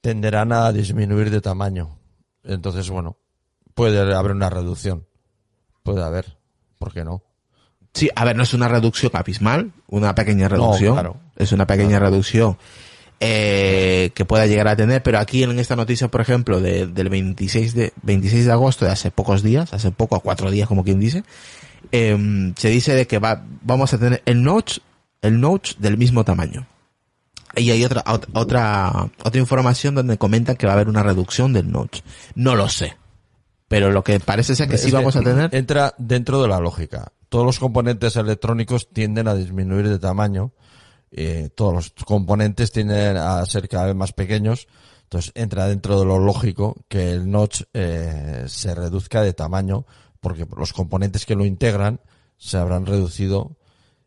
[0.00, 1.98] tenderán a disminuir de tamaño.
[2.42, 3.16] Entonces, bueno,
[3.74, 5.06] puede haber una reducción.
[5.82, 6.38] Puede haber.
[6.78, 7.22] ¿Por qué no?
[7.96, 10.92] Sí, a ver, no es una reducción abismal, una pequeña reducción.
[10.94, 11.16] claro.
[11.36, 12.56] Es una pequeña reducción
[13.20, 17.08] eh, que pueda llegar a tener, pero aquí en esta noticia, por ejemplo, de- del
[17.08, 20.84] 26 de, 26 de agosto, de hace pocos días, hace poco, a cuatro días, como
[20.84, 21.24] quien dice,
[21.92, 24.78] em, se dice de que va, vamos a tener el notch,
[25.22, 26.66] el notch del mismo tamaño.
[27.56, 31.54] Y hay otra, ot- otra, otra información donde comentan que va a haber una reducción
[31.54, 32.00] del notch.
[32.34, 32.96] No lo sé.
[33.68, 35.54] Pero lo que parece ser que sí que vamos a tener.
[35.54, 37.12] Entra dentro de la lógica.
[37.28, 40.52] Todos los componentes electrónicos tienden a disminuir de tamaño.
[41.10, 44.68] eh, todos los componentes tienden a ser cada vez más pequeños.
[45.04, 49.86] Entonces entra dentro de lo lógico que el notch eh, se reduzca de tamaño
[50.20, 52.00] porque los componentes que lo integran
[52.36, 53.56] se habrán reducido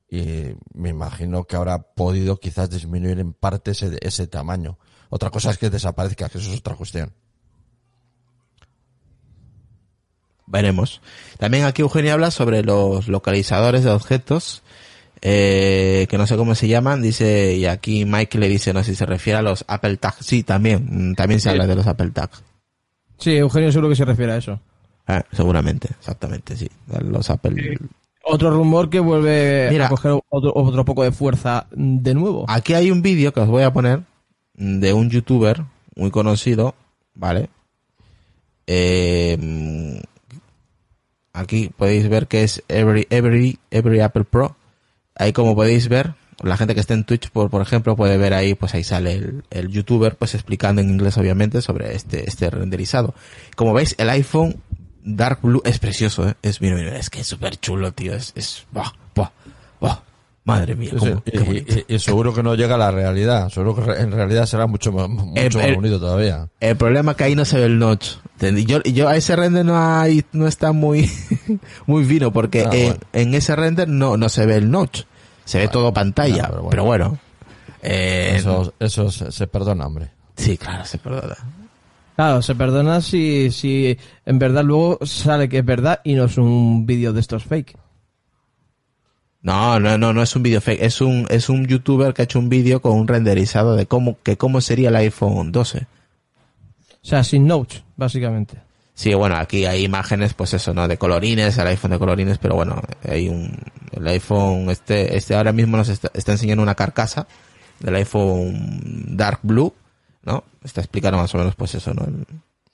[0.10, 4.77] y me imagino que habrá podido quizás disminuir en parte ese, ese tamaño.
[5.10, 7.13] Otra cosa es que desaparezca, que eso es otra cuestión.
[10.49, 11.01] Veremos.
[11.38, 14.63] También aquí Eugenio habla sobre los localizadores de objetos,
[15.21, 18.91] eh, que no sé cómo se llaman, dice, y aquí Mike le dice, no sé
[18.91, 20.25] si se refiere a los Apple Tags.
[20.25, 22.43] Sí, también, mm, también se habla de los Apple Tags.
[23.19, 24.59] Sí, Eugenio seguro que se refiere a eso.
[25.05, 26.69] Ah, seguramente, exactamente, sí.
[27.03, 27.77] Los Apple.
[28.23, 29.85] Otro rumor que vuelve Mira.
[29.85, 32.45] a coger otro, otro poco de fuerza de nuevo.
[32.47, 34.01] Aquí hay un vídeo que os voy a poner
[34.55, 35.63] mm, de un youtuber
[35.95, 36.75] muy conocido,
[37.13, 37.49] ¿vale?
[38.65, 39.38] Eh,
[41.39, 44.56] aquí podéis ver que es Every, Every, Every Apple Pro.
[45.15, 48.34] Ahí como podéis ver, la gente que esté en Twitch, por, por ejemplo, puede ver
[48.34, 52.49] ahí, pues ahí sale el, el youtuber, pues explicando en inglés obviamente sobre este, este
[52.49, 53.13] renderizado.
[53.56, 54.62] Como veis, el iPhone
[55.04, 56.36] Dark Blue es precioso, ¿eh?
[56.41, 58.13] Es, mira, mira, es que es súper chulo, tío.
[58.13, 59.32] Es, es, buah, buah,
[59.80, 60.09] buah.
[60.49, 61.73] Madre mía, Sí, y, bonito.
[61.88, 63.49] y- y seguro que no llega a la realidad.
[63.49, 66.47] Seguro que en realidad será mucho, más- mucho Eh, más eh, bonito todavía.
[66.59, 68.12] El problema es que ahí no se ve el notch.
[68.65, 71.09] Yo, yo a ese render no hay, no está muy,
[71.88, 72.99] muy fino porque Ah, en, bueno.
[73.13, 75.01] en ese render no, no se ve el notch.
[75.45, 76.47] Se ve todo pantalla.
[76.49, 77.07] pero pero bueno.
[77.09, 77.19] bueno.
[77.81, 80.09] Eh, Eso, eso se, se perdona, hombre.
[80.35, 81.35] Sí, claro, se perdona.
[82.15, 86.38] Claro, se perdona si, si en verdad luego sale que es verdad y no es
[86.38, 87.77] un vídeo de estos fake.
[89.41, 90.82] No, no, no, no es un video fake.
[90.82, 94.17] Es un, es un youtuber que ha hecho un vídeo con un renderizado de cómo,
[94.21, 95.88] que cómo sería el iPhone 12.
[97.02, 98.58] O sea, sin notes, básicamente.
[98.93, 100.86] Sí, bueno, aquí hay imágenes, pues eso, ¿no?
[100.89, 103.58] De colorines, el iPhone de colorines, pero bueno, hay un,
[103.93, 107.25] el iPhone, este, este ahora mismo nos está, está enseñando una carcasa
[107.80, 109.73] del iPhone Dark Blue,
[110.23, 110.43] ¿no?
[110.65, 112.04] Está explicando más o menos, pues eso, ¿no?
[112.04, 112.25] El,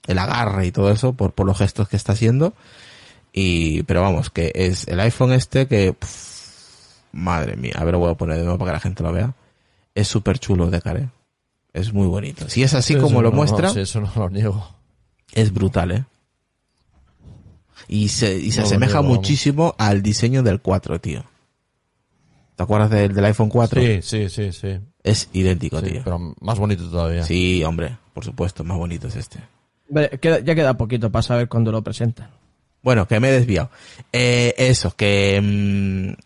[0.08, 2.54] el agarre y todo eso, por, por los gestos que está haciendo.
[3.32, 6.35] Y, pero vamos, que es el iPhone este que, pff,
[7.16, 9.12] Madre mía, a ver, lo voy a poner de nuevo para que la gente lo
[9.12, 9.34] vea.
[9.94, 11.10] Es súper chulo de cara.
[11.72, 12.48] Es muy bonito.
[12.48, 14.76] Si es así Sí, como lo muestra, no, sí, eso no lo niego.
[15.32, 16.04] es brutal, ¿eh?
[17.88, 19.16] Y se, y se No asemeja niego, vamos.
[19.18, 21.24] muchísimo al diseño del 4, tío.
[22.56, 23.80] ¿Te acuerdas del, del iPhone 4?
[23.80, 24.78] Sí, sí, sí, sí.
[25.02, 26.00] Es idéntico, Sí, tío.
[26.04, 27.22] pero más bonito todavía.
[27.22, 29.38] Sí, hombre, por supuesto, más bonito es este.
[29.88, 32.30] Vale, queda- ya queda poquito para saber cuándo lo presentan.
[32.82, 33.70] Bueno, que me he desviado.
[34.12, 36.25] Eh, eso, que mm,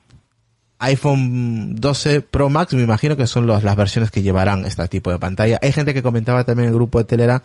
[0.81, 5.11] iPhone 12 Pro Max, me imagino que son los- las versiones que llevarán este tipo
[5.11, 5.59] de pantalla.
[5.63, 7.43] Hay gente que comentaba también en el grupo de Telera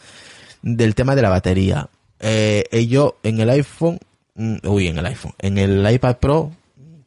[0.62, 1.90] del tema de la batería.
[2.20, 4.00] Eh, yo en el iPhone,
[4.36, 6.52] mm, uy, en el iPhone, en el iPad Pro,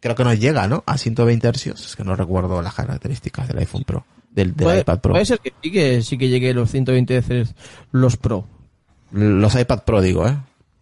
[0.01, 0.85] creo que no llega, ¿no?
[0.87, 1.67] A 120 Hz.
[1.87, 5.13] Es que no recuerdo las características del iPhone Pro, del, del puede, iPad Pro.
[5.15, 7.55] puede ser que sí que sí que llegue los 120 Hz
[7.91, 8.45] los Pro.
[9.13, 10.37] Los iPad Pro, digo, ¿eh?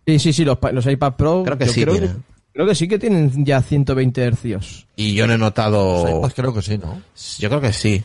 [0.06, 1.42] Sí, sí, sí, los, los iPad Pro.
[1.44, 2.16] Creo que yo sí creo.
[2.57, 4.87] Creo que sí que tienen ya 120 hercios.
[4.97, 6.09] Y yo no he notado...
[6.09, 7.03] iPads creo que sí, ¿no?
[7.38, 8.03] Yo creo que sí.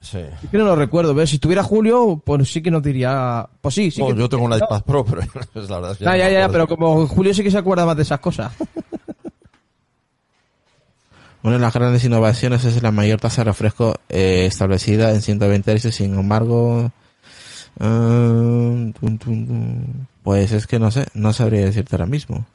[0.00, 0.20] Sí.
[0.42, 1.28] Es que no lo recuerdo, ¿ves?
[1.28, 3.46] Si tuviera Julio, pues sí que nos diría...
[3.60, 4.22] Pues sí, sí Bueno, que...
[4.22, 5.20] yo tengo un iPad Pro, pero
[5.54, 7.58] es la verdad es que Ah, no ya, ya, pero como Julio sí que se
[7.58, 8.50] acuerda más de esas cosas.
[11.42, 15.78] Una de las grandes innovaciones es la mayor tasa de refresco eh, establecida en 120
[15.78, 16.92] Hz, sin embargo,
[17.78, 18.74] ah,
[20.22, 22.46] pues es que no sé, no sabría decirte ahora mismo.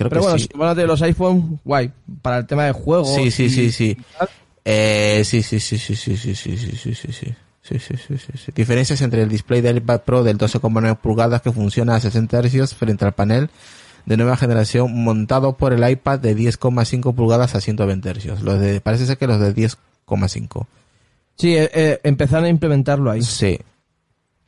[0.00, 0.48] Creo Pero que bueno, sí.
[0.74, 1.92] si de los iPhone, guay.
[2.22, 3.14] Para el tema de juegos...
[3.14, 3.96] Sí, sí, y- sí, sí.
[4.64, 7.34] Eh, sí, sí, sí, sí, sí, sí, sí, sí, sí, sí, sí.
[7.62, 8.52] Sí, sí, sí, sí, sí.
[8.54, 12.74] Diferencias entre el display del iPad Pro del 12,9 pulgadas que funciona a 60 Hz
[12.74, 13.50] frente al panel
[14.06, 18.40] de nueva generación montado por el iPad de 10,5 pulgadas a 120 Hz.
[18.42, 20.66] Los de, parece ser que los de 10,5.
[21.36, 23.22] Sí, eh, eh, empezaron a implementarlo ahí.
[23.22, 23.58] Sí.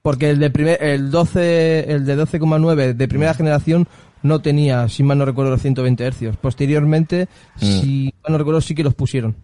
[0.00, 3.08] Porque el de primer, el 12, el de 12,9 de Mm.
[3.08, 3.86] primera generación
[4.22, 6.36] no tenía, si mal no recuerdo, los 120 hercios.
[6.36, 7.60] Posteriormente, Mm.
[7.60, 9.34] si mal no recuerdo, sí que los pusieron.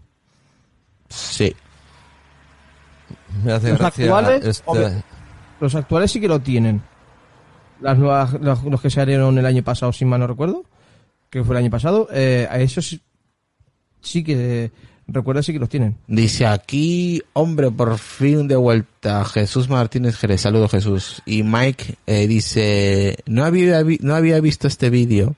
[1.09, 1.55] Sí.
[3.45, 5.03] Me hace Los gracia actuales, este-.
[5.61, 6.83] Los actuales sí que lo tienen.
[7.81, 10.65] Las nuevas, los, los que salieron el año pasado, si mal no recuerdo,
[11.31, 13.01] que fue el año pasado, eh, a esos
[14.01, 14.71] sí que,
[15.09, 15.97] recuerdo, sí que los tienen.
[16.07, 19.25] Dice aquí, hombre, por fin de vuelta.
[19.25, 21.23] Jesús Martínez Jerez, saludo Jesús.
[21.27, 25.35] Y Mike eh, dice, no había, no había visto este vídeo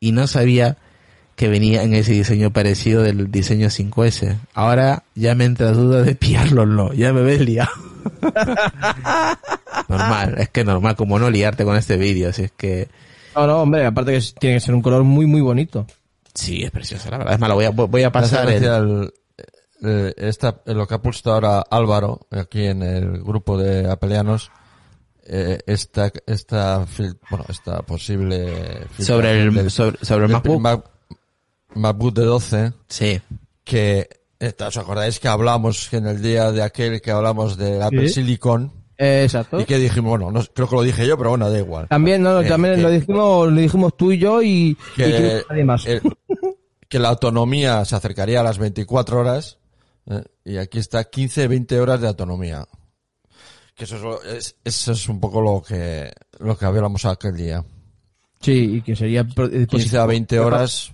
[0.00, 0.76] y no sabía
[1.36, 4.36] que venía en ese diseño parecido del diseño 5S.
[4.54, 7.70] Ahora ya me entra duda de pillarlo, ya me ves liado.
[9.88, 12.88] normal, es que normal, como no liarte con este vídeo, así es que
[13.34, 15.86] No, no, hombre, aparte que tiene que ser un color muy, muy bonito.
[16.34, 17.34] Sí, es precioso, la verdad.
[17.34, 18.64] Es malo, voy a, voy a pasar el...
[18.64, 19.12] el-
[19.86, 24.50] eh, esta- lo que ha puesto ahora Álvaro aquí en el grupo de apelianos
[25.26, 30.60] eh, esta esta fil- bueno esta posible Sobre el, del- sobre, sobre el MacBook.
[30.60, 30.90] Mac-
[31.74, 33.20] MacBook de 12 Sí.
[33.64, 34.08] que
[34.40, 38.08] eh, os acordáis que hablamos que en el día de aquel que hablamos de Apple
[38.08, 38.14] Sí.
[38.14, 39.60] Silicon Eh, exacto.
[39.60, 42.22] y que dijimos bueno no, creo que lo dije yo pero bueno da igual También,
[42.22, 45.18] no, Eh, también que- lo dijimos, lo dijimos tú y yo y, y que, creo
[45.40, 45.86] que nadie más.
[45.86, 46.00] eh,
[46.94, 49.58] que la autonomía se acercaría a las 24 horas
[50.06, 52.64] eh, y aquí está 15, 20 horas de autonomía.
[53.74, 57.64] Que eso es, eso es un poco lo que, lo que hablamos aquel día.
[58.40, 59.24] sí, y que sería...
[59.24, 60.46] pro- eh, 15 a 20 positivo.
[60.46, 60.92] horas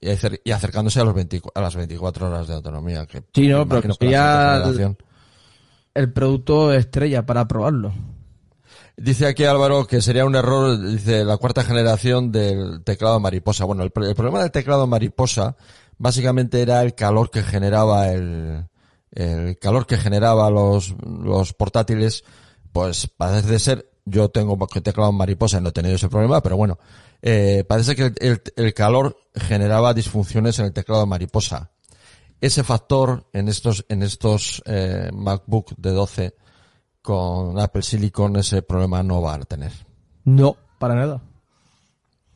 [0.00, 3.04] y, acer- y acercándose a, los 20 a las 24 horas de autonomía.
[3.04, 4.96] Que Sí, no, pero que generación.
[5.92, 7.92] El producto estrella para probarlo.
[9.02, 13.64] Dice aquí Álvaro que sería un error, dice, la cuarta generación del teclado mariposa.
[13.64, 15.56] Bueno, el, pro- el problema del teclado mariposa
[15.96, 18.66] básicamente era el calor que generaba el,
[19.12, 22.24] el calor que generaba los, los portátiles.
[22.72, 26.78] Pues parece ser, yo tengo teclado mariposa y no he tenido ese problema, pero bueno,
[27.22, 31.70] eh, parece que el, el- el calor generaba disfunciones en el teclado mariposa.
[32.42, 36.34] Ese factor en estos, en estos eh, MacBook de 12
[37.02, 39.72] con Apple Silicon ese problema no va a tener.
[40.24, 41.22] No, para nada.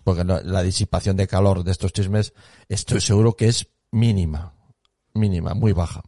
[0.05, 2.33] Porque no- la disipación de calor de estos chismes
[2.69, 4.53] estoy seguro que es mínima.
[5.15, 6.03] Mínima, muy baja.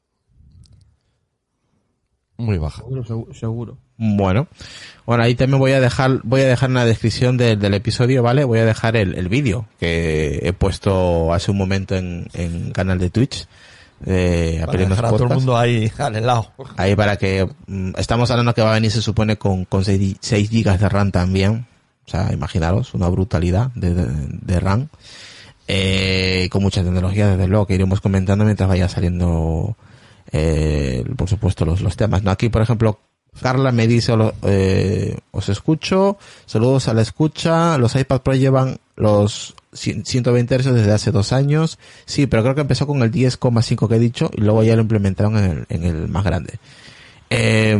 [2.38, 2.82] Muy baja.
[2.82, 3.34] Seguro, seguro.
[3.34, 3.78] seguro.
[3.98, 4.46] Bueno,
[5.06, 8.22] bueno, ahí también voy a dejar, voy a dejar en la descripción del- del episodio,
[8.22, 8.44] ¿vale?
[8.44, 12.98] Voy a dejar el, el vídeo que he puesto hace un momento en, en canal
[12.98, 13.48] de Twitch.
[14.04, 16.52] Eh, Para dejar a todo el mundo ahí al helado.
[16.76, 20.18] Ahí para que, mm, estamos hablando que va a venir, se supone, con, con 6,
[20.20, 21.66] gigas de RAM también.
[22.06, 24.88] O sea, imaginaros, una brutalidad de, de, de RAM.
[25.68, 29.76] Eh, con mucha tecnología, desde luego, que iremos comentando mientras vaya saliendo,
[30.30, 32.22] eh, por supuesto, los, los temas.
[32.22, 32.30] ¿no?
[32.30, 33.00] Aquí, por ejemplo,
[33.40, 39.54] Carla me dice, eh, os escucho, saludos a la escucha, los iPad Pro llevan los
[39.72, 41.78] 120 Hz desde hace dos años.
[42.04, 44.82] Sí, pero creo que empezó con el 10,5 que he dicho y luego ya lo
[44.82, 46.58] implementaron en el, en el más grande.
[47.30, 47.78] Eh,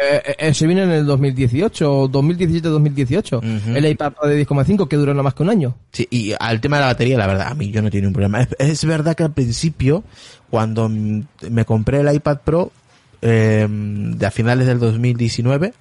[0.00, 3.76] Eh, eh, se viene en el 2018, 2017-2018.
[3.76, 5.76] El iPad Pro de 10,5 que duró nada más que un año.
[5.92, 8.12] Sí, y al tema de la batería, la verdad, a mí yo no tiene un
[8.12, 8.42] problema.
[8.42, 10.04] Es, es verdad que al principio,
[10.50, 12.72] cuando me compré el iPad Pro,
[13.20, 15.74] eh, de a finales del 2019,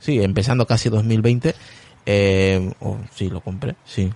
[0.00, 1.54] sí, empezando casi 2020,
[2.06, 4.12] eh, oh, sí, lo compré, sí.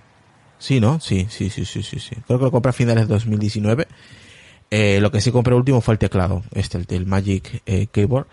[0.57, 0.99] Sí, ¿no?
[0.99, 2.15] Sí, sí, sí, sí, sí, sí.
[2.27, 3.87] Creo que lo compré a finales del 2019.
[4.69, 8.27] Eh, lo que sí compré último fue el teclado, este, el, Magic eh, Keyboard.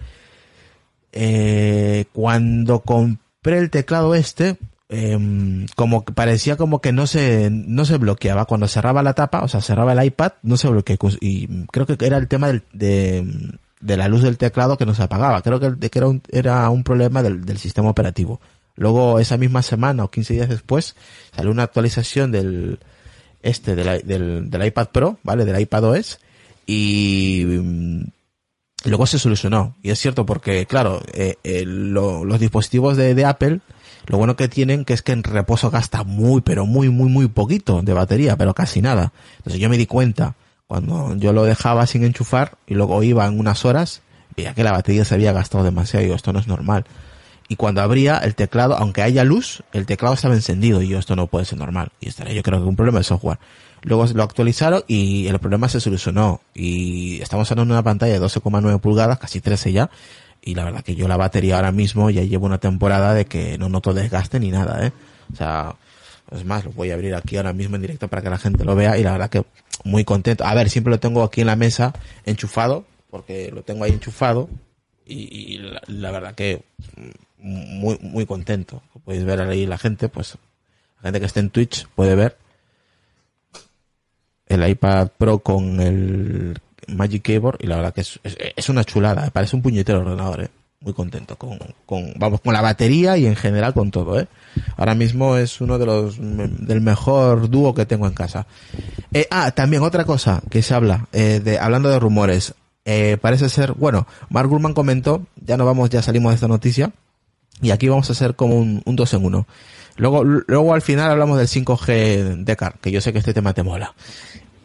[1.12, 4.58] Eh, cuando compré el teclado este,
[4.90, 8.44] eh, como que parecía como que no se, no se bloqueaba.
[8.44, 11.10] Cuando cerraba la tapa, o sea, cerraba el iPad, no se bloqueaba.
[11.20, 14.94] Y creo que era el tema del, de, de la luz del teclado que no
[14.94, 15.42] se apagaba.
[15.42, 18.40] Creo que, que era, un, era un problema del, del sistema operativo.
[18.78, 20.94] Luego, esa misma semana o 15 días después,
[21.34, 22.78] salió una actualización del,
[23.42, 25.44] este, del, del, del iPad Pro, ¿vale?
[25.44, 26.18] Del iPad OS.
[26.66, 28.02] Y, mm,
[28.84, 29.76] luego se solucionó.
[29.82, 33.60] Y es cierto porque, claro, eh, eh, lo, los dispositivos de, de, Apple,
[34.06, 37.28] lo bueno que tienen que es que en reposo gasta muy, pero muy, muy, muy
[37.28, 39.12] poquito de batería, pero casi nada.
[39.38, 43.38] Entonces yo me di cuenta cuando yo lo dejaba sin enchufar y luego iba en
[43.38, 44.02] unas horas,
[44.36, 46.84] veía que la batería se había gastado demasiado y esto no es normal.
[47.48, 51.16] Y cuando abría el teclado, aunque haya luz, el teclado estaba encendido y yo, esto
[51.16, 51.90] no puede ser normal.
[52.00, 53.38] Y estaré yo creo que un problema de software.
[53.82, 56.40] Luego lo actualizaron y el problema se solucionó.
[56.54, 59.90] Y estamos hablando de una pantalla de 12,9 pulgadas, casi 13 ya.
[60.42, 63.56] Y la verdad que yo la batería ahora mismo ya llevo una temporada de que
[63.56, 64.92] no noto desgaste ni nada, ¿eh?
[65.32, 65.74] O sea,
[66.30, 68.64] es más, lo voy a abrir aquí ahora mismo en directo para que la gente
[68.64, 69.44] lo vea y la verdad que
[69.84, 70.44] muy contento.
[70.44, 71.94] A ver, siempre lo tengo aquí en la mesa
[72.24, 74.48] enchufado, porque lo tengo ahí enchufado
[75.06, 76.62] y, la, la, verdad que
[77.38, 78.82] muy, muy contento.
[79.04, 80.36] Podéis ver ahí la gente, pues,
[80.98, 82.36] la gente que esté en Twitch puede ver
[84.46, 86.58] el iPad Pro con el
[86.88, 90.42] Magic Keyboard y la verdad que es, es, es una chulada, parece un puñetero ordenador,
[90.42, 90.48] ¿eh?
[90.80, 94.28] muy contento con, con, vamos, con la batería y en general con todo, ¿eh?
[94.76, 98.46] Ahora mismo es uno de los, del mejor dúo que tengo en casa.
[99.12, 103.48] Eh, ah, también otra cosa que se habla, eh, de, hablando de rumores, eh, parece
[103.48, 106.92] ser, bueno, Mark Gurman comentó, ya no vamos, ya salimos de esta noticia,
[107.60, 109.46] y aquí vamos a hacer como un, un dos en uno.
[109.96, 113.64] Luego, luego al final hablamos del 5G Decar, que yo sé que este tema te
[113.64, 113.94] mola.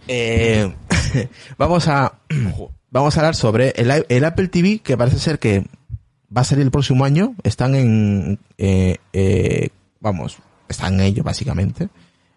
[0.07, 0.71] Eh,
[1.57, 2.19] vamos a,
[2.91, 5.65] vamos a hablar sobre el, el Apple TV, que parece ser que
[6.35, 7.35] va a salir el próximo año.
[7.43, 9.69] Están en, eh, eh,
[9.99, 10.37] vamos,
[10.69, 11.89] están en ello básicamente.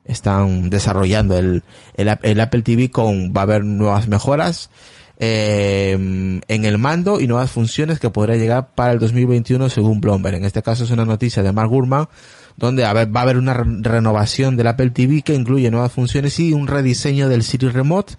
[0.07, 1.65] Están desarrollando el,
[1.97, 4.71] el, el, Apple TV con, va a haber nuevas mejoras
[5.19, 10.37] eh, en el mando y nuevas funciones que podrá llegar para el 2021 según Bloomberg.
[10.37, 12.09] En este caso es una noticia de Mark Gurman
[12.57, 16.53] donde va a haber una re renovación del Apple TV que incluye nuevas funciones y
[16.53, 18.14] un rediseño del Siri Remote.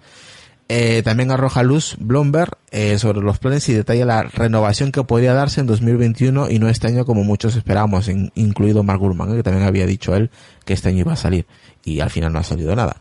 [0.70, 5.32] Eh, también arroja luz Bloomberg eh, sobre los planes y detalla la renovación que podría
[5.32, 9.36] darse en 2021 y no este año como muchos esperamos, in, incluido Mark Gurman, eh,
[9.36, 10.30] que también había dicho él
[10.66, 11.46] que este año iba a salir
[11.84, 12.96] y al final no ha salido nada.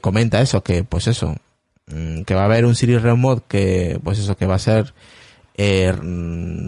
[0.00, 1.34] Comenta eso, que pues eso,
[2.26, 4.94] que va a haber un Siri Remote que pues eso, que va a ser
[5.60, 5.92] eh,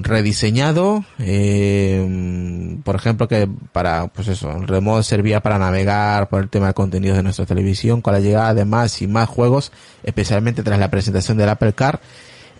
[0.02, 6.48] rediseñado, eh, por ejemplo que para, pues eso, el remote servía para navegar por el
[6.48, 9.70] tema de contenidos de nuestra televisión, con la llegada de más y más juegos,
[10.02, 12.00] especialmente tras la presentación del Apple Car,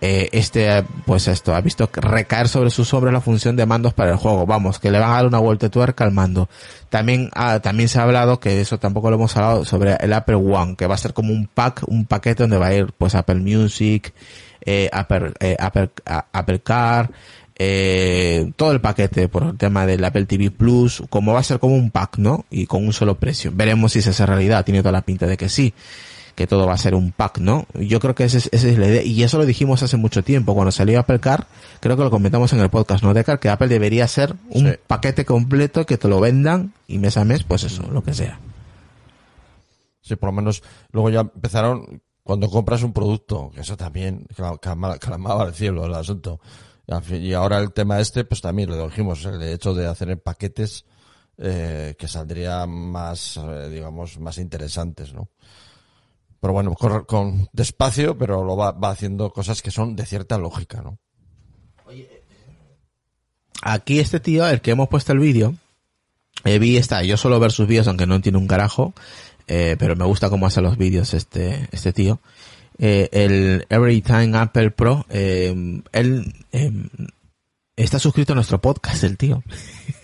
[0.00, 4.12] eh, este, pues esto, ha visto recaer sobre sus hombros la función de mandos para
[4.12, 6.48] el juego, vamos, que le van a dar una vuelta de tuerca al mando.
[6.88, 10.36] También, ah, también se ha hablado, que eso tampoco lo hemos hablado, sobre el Apple
[10.36, 13.14] One, que va a ser como un pack, un paquete donde va a ir, pues
[13.14, 14.14] Apple Music,
[14.62, 17.10] eh, Apple, eh, Apple, Apple Car,
[17.62, 21.58] eh, todo el paquete por el tema del Apple TV Plus, como va a ser
[21.58, 22.46] como un pack, ¿no?
[22.50, 23.52] Y con un solo precio.
[23.54, 25.74] Veremos si se hace realidad, tiene toda la pinta de que sí,
[26.40, 27.66] que todo va a ser un pack, ¿no?
[27.74, 30.24] Yo creo que esa es, esa es la idea, y eso lo dijimos hace mucho
[30.24, 31.46] tiempo, cuando salió Apple Car,
[31.80, 33.12] creo que lo comentamos en el podcast, ¿no?
[33.12, 34.78] De Car, que Apple debería ser un sí.
[34.86, 38.40] paquete completo que te lo vendan y mes a mes, pues eso, lo que sea.
[40.00, 40.62] Sí, por lo menos
[40.92, 44.26] luego ya empezaron cuando compras un producto, que eso también
[44.62, 46.40] clamaba al cielo el asunto.
[47.10, 50.86] Y ahora el tema este, pues también lo dijimos, el hecho de hacer en paquetes
[51.36, 55.28] eh, que saldría más, eh, digamos, más interesantes, ¿no?
[56.40, 60.38] Pero bueno, con, con despacio, pero lo va, va, haciendo cosas que son de cierta
[60.38, 60.98] lógica, ¿no?
[61.84, 62.22] Oye,
[63.62, 65.54] aquí este tío, el que hemos puesto el vídeo,
[66.44, 68.94] eh, vi esta, yo suelo ver sus vídeos aunque no tiene un carajo,
[69.46, 72.20] eh, pero me gusta cómo hace los vídeos este, este tío.
[72.78, 76.34] Eh, el Everytime Apple Pro, eh, él
[77.76, 79.42] está suscrito a nuestro podcast, el tío.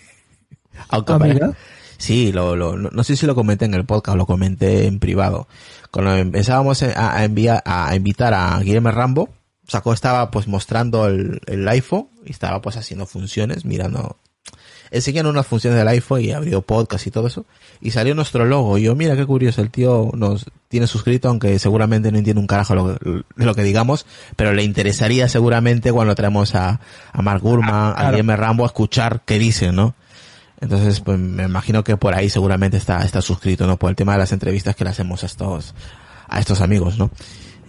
[0.89, 1.57] Aunque ah, mira.
[1.97, 4.99] Sí, lo, lo, no sé si lo comenté en el podcast o lo comenté en
[4.99, 5.47] privado.
[5.91, 9.29] Cuando empezábamos a, enviar, a invitar a Guillermo Rambo,
[9.67, 14.17] sacó, estaba pues mostrando el, el iPhone y estaba pues haciendo funciones, mirando,
[14.91, 17.45] enseñando unas funciones del iPhone y abrió podcast y todo eso.
[17.81, 18.77] Y salió nuestro logo.
[18.77, 22.47] Y yo, mira qué curioso, el tío nos tiene suscrito, aunque seguramente no entiende un
[22.47, 26.79] carajo lo, de lo que digamos, pero le interesaría seguramente cuando traemos a,
[27.11, 28.09] a Mark Gurman, Ah, a claro.
[28.11, 29.95] Guillermo Rambo a escuchar qué dicen, ¿no?
[30.59, 33.77] Entonces, pues me imagino que por ahí seguramente está, está suscrito, ¿no?
[33.77, 35.75] Por el tema de las entrevistas que le hacemos a estos,
[36.27, 37.11] a estos amigos, ¿no?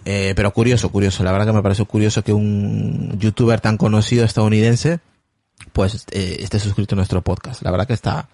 [0.04, 1.22] Eh, pero curioso, curioso.
[1.22, 5.00] La verdad que me pareció curioso que un youtuber tan conocido estadounidense,
[5.72, 7.62] pues, eh, esté suscrito a nuestro podcast.
[7.62, 8.28] La verdad que está,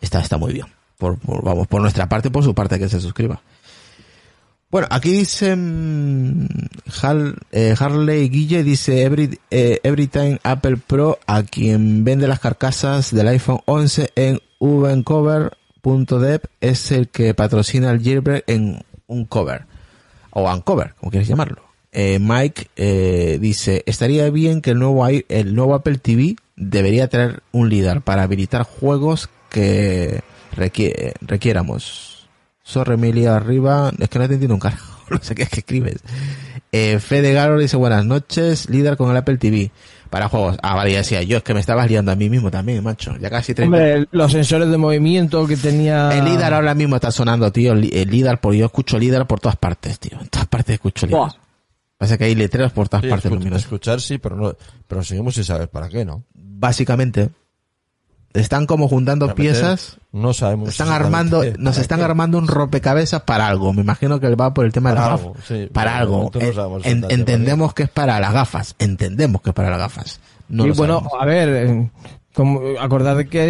[0.00, 0.66] está, está muy bien.
[0.96, 3.40] Por, vamos, por nuestra parte por su parte que se suscriba.
[4.70, 6.46] Bueno, aquí dice mm,
[7.02, 12.40] Hal- eh, Harley Guille dice every, eh, every time Apple Pro a quien vende las
[12.40, 19.64] carcasas del iPhone 11 en uvencover.dev es el que patrocina el jailbreak en un cover
[20.30, 21.62] o uncover, como quieres llamarlo.
[21.92, 27.42] Eh, Mike eh, dice estaría bien que el nuevo el nuevo Apple TV debería traer
[27.52, 30.20] un líder para habilitar juegos que
[30.54, 32.07] requie- requiéramos.
[32.68, 33.90] Sorry, Emilia arriba.
[33.98, 34.94] Es que no te entiendo un carajo.
[35.10, 35.96] No sé qué es que escribes.
[36.70, 38.68] Eh, Fede Garo dice buenas noches.
[38.68, 39.70] Líder con el Apple TV.
[40.10, 40.58] Para juegos.
[40.62, 41.38] Ah, vale, ya decía yo.
[41.38, 43.16] Es que me estabas liando a mí mismo también, macho.
[43.18, 43.74] Ya casi 30.
[43.74, 46.10] Hombre, los sensores de movimiento que tenía...
[46.10, 47.72] El líder ahora mismo está sonando, tío.
[47.72, 50.20] El, líder, por yo escucho líder por todas partes, tío.
[50.20, 51.18] En todas partes escucho líder.
[51.20, 51.32] Buah.
[51.96, 53.62] Pasa que hay letreros por todas Sí, partes escu- luminosas.
[53.62, 54.54] escuchar sí, pero no,
[54.86, 56.22] pero seguimos sin saber para qué, ¿no?
[56.34, 57.30] Básicamente,
[58.40, 59.98] están como juntando piezas.
[60.12, 60.68] No sabemos.
[60.70, 62.04] Están armando, nos están qué.
[62.04, 63.72] armando un rompecabezas para algo.
[63.72, 65.46] Me imagino que va por el tema de Para las algo, gafas.
[65.46, 66.30] sí, para algo.
[66.34, 66.52] no Eh,
[66.84, 68.74] en- entendemos que es para las gafas.
[68.78, 70.20] Entendemos que es para las gafas.
[70.48, 71.12] No y bueno, sabemos.
[71.20, 71.90] a ver, eh,
[72.34, 73.40] como, acordad de que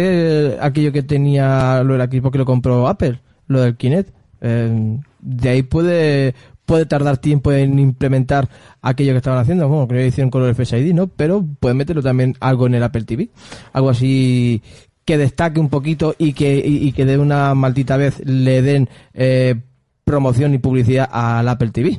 [0.53, 4.09] eh, aquello que tenía lo del equipo que lo compró Apple, lo del Kinect,
[4.41, 6.33] eh, de ahí puede
[6.69, 8.47] puede tardar tiempo en implementar
[8.83, 11.07] aquello que estaban haciendo, bueno, que hicieron con el Face ID, ¿no?
[11.07, 13.29] Pero pueden meterlo también algo en el Apple TV,
[13.73, 14.61] algo así
[15.03, 18.87] que destaque un poquito y que y, y que de una maldita vez le den
[19.15, 19.55] eh,
[20.03, 21.97] promoción y publicidad al Apple TV,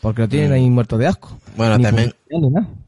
[0.00, 1.38] porque lo tienen ahí muerto de asco.
[1.56, 2.14] Bueno, Ni también-.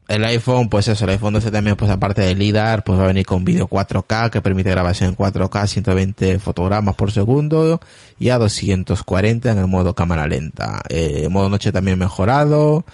[0.08, 3.06] El iPhone, pues eso, el iPhone 12 también, pues aparte de LIDAR, pues va a
[3.06, 7.80] venir con vídeo 4K, que permite grabación en 4K, 120 fotogramas por segundo,
[8.18, 10.82] y a 240 en el modo cámara lenta.
[10.88, 12.84] Eh, modo noche también mejorado,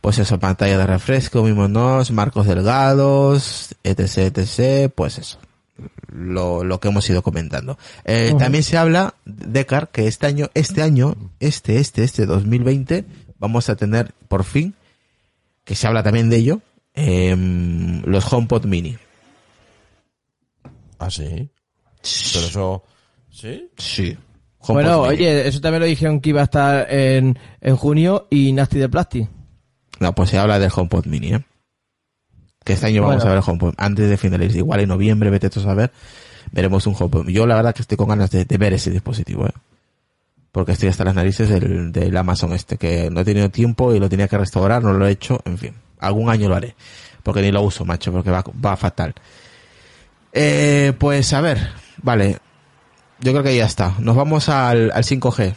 [0.00, 5.38] pues eso, pantalla de refresco, mismos marcos delgados, etc, etc, pues eso.
[6.10, 7.78] Lo, lo que hemos ido comentando.
[8.04, 13.04] Eh, También se habla, Decar, que este año, este año, este, este, este 2020,
[13.38, 14.74] vamos a tener por fin
[15.64, 16.60] que se habla también de ello,
[16.94, 18.96] em, los HomePod Mini.
[20.98, 21.24] Ah, sí.
[22.32, 22.84] Pero eso.
[23.30, 23.70] ¿Sí?
[23.76, 24.16] Sí.
[24.66, 25.14] Bueno, Mini.
[25.14, 28.88] oye, eso también lo dijeron que iba a estar en, en junio y Nasty de
[28.88, 29.28] Plastic.
[30.00, 31.44] No, pues se habla del HomePod Mini, ¿eh?
[32.64, 33.30] Que este año vamos Bueno.
[33.30, 33.74] a ver el HomePod.
[33.78, 35.92] Antes de finales, igual en noviembre, vete tú a saber,
[36.52, 37.28] veremos un HomePod.
[37.28, 39.52] Yo la verdad que estoy con ganas de, de ver ese dispositivo, ¿eh?
[40.52, 44.00] Porque estoy hasta las narices del, del Amazon este, que no he tenido tiempo y
[44.00, 45.74] lo tenía que restaurar, no lo he hecho, en fin.
[45.98, 46.74] Algún año lo haré.
[47.22, 49.14] Porque ni lo uso, macho, porque va, va fatal.
[50.32, 51.58] Eh, pues a ver,
[52.02, 52.38] vale.
[53.20, 53.94] Yo creo que ya está.
[53.98, 55.54] Nos vamos al, al 5G.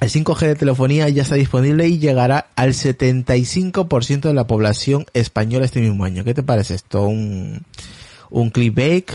[0.00, 5.64] El 5G de telefonía ya está disponible y llegará al 75% de la población española
[5.64, 6.24] este mismo año.
[6.24, 7.04] ¿Qué te parece esto?
[7.06, 7.64] ¿Un,
[8.30, 9.10] un clickbait?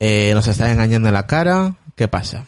[0.00, 1.74] Eh, ¿Nos están engañando en la cara?
[1.96, 2.46] ¿Qué pasa?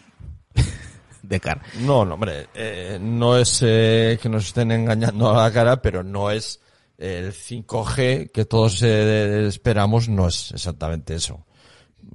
[1.31, 1.63] De cara.
[1.81, 6.03] No, no, hombre, eh, no es eh, que nos estén engañando a la cara, pero
[6.03, 6.61] no es
[6.99, 11.47] el 5G que todos eh, esperamos, no es exactamente eso.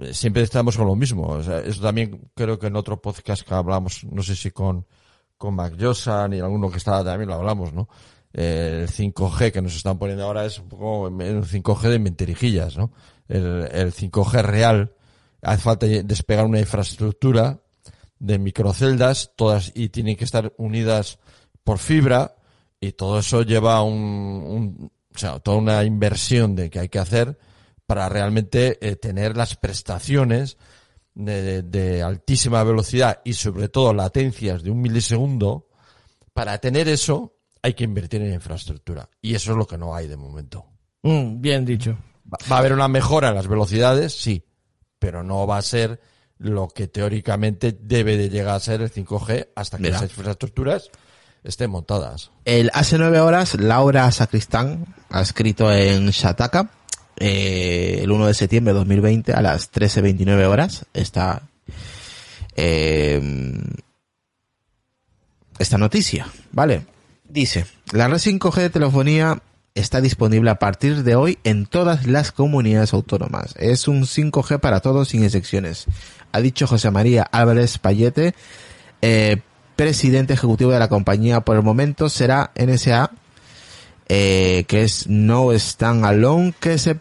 [0.01, 1.27] Eh, Siempre estamos con lo mismo.
[1.27, 4.85] O sea, eso también creo que en otro podcast que hablamos, no sé si con,
[5.37, 7.87] con Mac Josan y alguno que estaba también lo hablamos, ¿no?
[8.33, 12.77] Eh, el 5G que nos están poniendo ahora es un poco un 5G de mentirijillas,
[12.77, 12.91] ¿no?
[13.29, 14.93] El, el 5G real,
[15.41, 17.61] hace falta despegar una infraestructura
[18.19, 21.19] de microceldas, todas y tienen que estar unidas
[21.63, 22.35] por fibra
[22.79, 26.99] y todo eso lleva un, un- o sea, toda una inversión de que hay que
[26.99, 27.37] hacer
[27.85, 30.57] para realmente eh, tener las prestaciones
[31.13, 35.67] de, de- de altísima velocidad y sobre todo latencias de un milisegundo.
[36.33, 40.07] Para tener eso hay que invertir en infraestructura y eso es lo que no hay
[40.07, 40.65] de momento.
[41.03, 41.97] Mm, bien dicho.
[42.31, 44.43] Va, va a haber una mejora en las velocidades, sí,
[44.99, 45.99] pero no va a ser
[46.37, 49.97] lo que teóricamente debe de llegar a ser el 5G hasta que Mira.
[49.97, 50.91] esas infraestructuras
[51.43, 52.31] estén montadas.
[52.43, 56.71] El hace nueve horas, Laura Sacristán ha escrito en Shataka
[57.17, 61.43] eh, el 1 de septiembre de 2020 a las 13.29 horas esta,
[62.55, 63.21] eh,
[65.57, 66.85] esta noticia, ¿vale?
[67.23, 69.41] Dice, la red 5G de telefonía
[69.75, 73.53] está disponible a partir de hoy en todas las comunidades autónomas.
[73.59, 75.85] Es un 5G para todos sin excepciones.
[76.31, 78.33] Ha dicho José María Álvarez Payete,
[79.01, 79.37] eh,
[79.75, 81.41] presidente ejecutivo de la compañía.
[81.41, 83.11] Por el momento será NSA,
[84.07, 86.97] eh, que es No Stand Alone, que se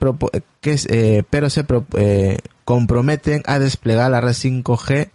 [0.65, 1.87] eh, pero se pro-
[2.65, 5.11] comprometen a desplegar la red 5G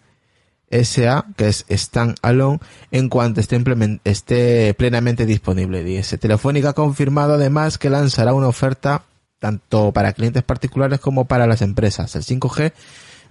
[0.71, 2.59] SA, que es Stand Alone,
[2.91, 5.83] en cuanto esté, plenamente disponible.
[5.83, 9.03] Dice, Telefónica ha confirmado además que lanzará una oferta
[9.39, 12.15] tanto para clientes particulares como para las empresas.
[12.15, 12.73] El 5G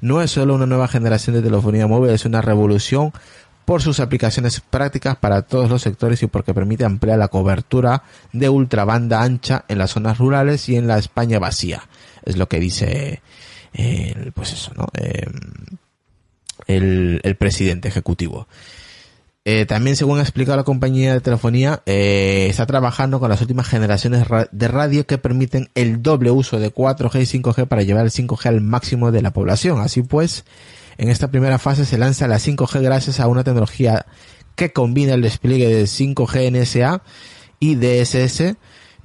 [0.01, 3.13] no es solo una nueva generación de telefonía móvil, es una revolución
[3.65, 8.49] por sus aplicaciones prácticas para todos los sectores y porque permite ampliar la cobertura de
[8.49, 11.83] ultrabanda ancha en las zonas rurales y en la España vacía.
[12.25, 13.21] Es lo que dice,
[13.75, 14.87] eh, pues eso, ¿no?
[14.95, 15.27] Eh,
[16.69, 18.47] el, presidente ejecutivo.
[19.45, 23.67] Eh, también, según ha explicado la compañía de telefonía, eh, está trabajando con las últimas
[23.67, 28.05] generaciones ra- de radio que permiten el doble uso de 4G y 5G para llevar
[28.05, 29.81] el 5G al máximo de la población.
[29.81, 30.45] Así pues,
[30.99, 34.05] en esta primera fase se lanza la 5G gracias a una tecnología
[34.55, 37.03] que combina el despliegue de 5G NSA
[37.59, 38.57] y DSS.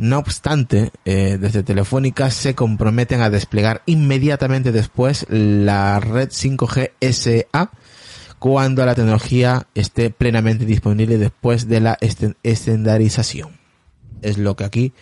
[0.04, 7.72] No obstante, eh, desde Telefónica se comprometen a desplegar inmediatamente después la red 5G SA
[8.38, 11.98] cuando la tecnología esté plenamente disponible después de la
[12.44, 13.52] estandarización.
[14.22, 14.94] Es lo que aquí,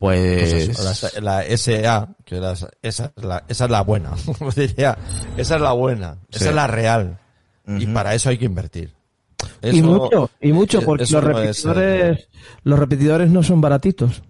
[0.00, 4.10] pues, Pues eso, la, la SA, que la- esa, es la, esa es la buena,
[4.56, 4.98] diría,
[5.36, 6.38] esa es la buena, Sí.
[6.38, 7.18] esa es la real.
[7.78, 8.92] Y para eso hay que invertir.
[9.62, 12.28] y mucho, y mucho, eh, porque los no es, eh, repetidores,
[12.64, 14.20] los repetidores no son baratitos.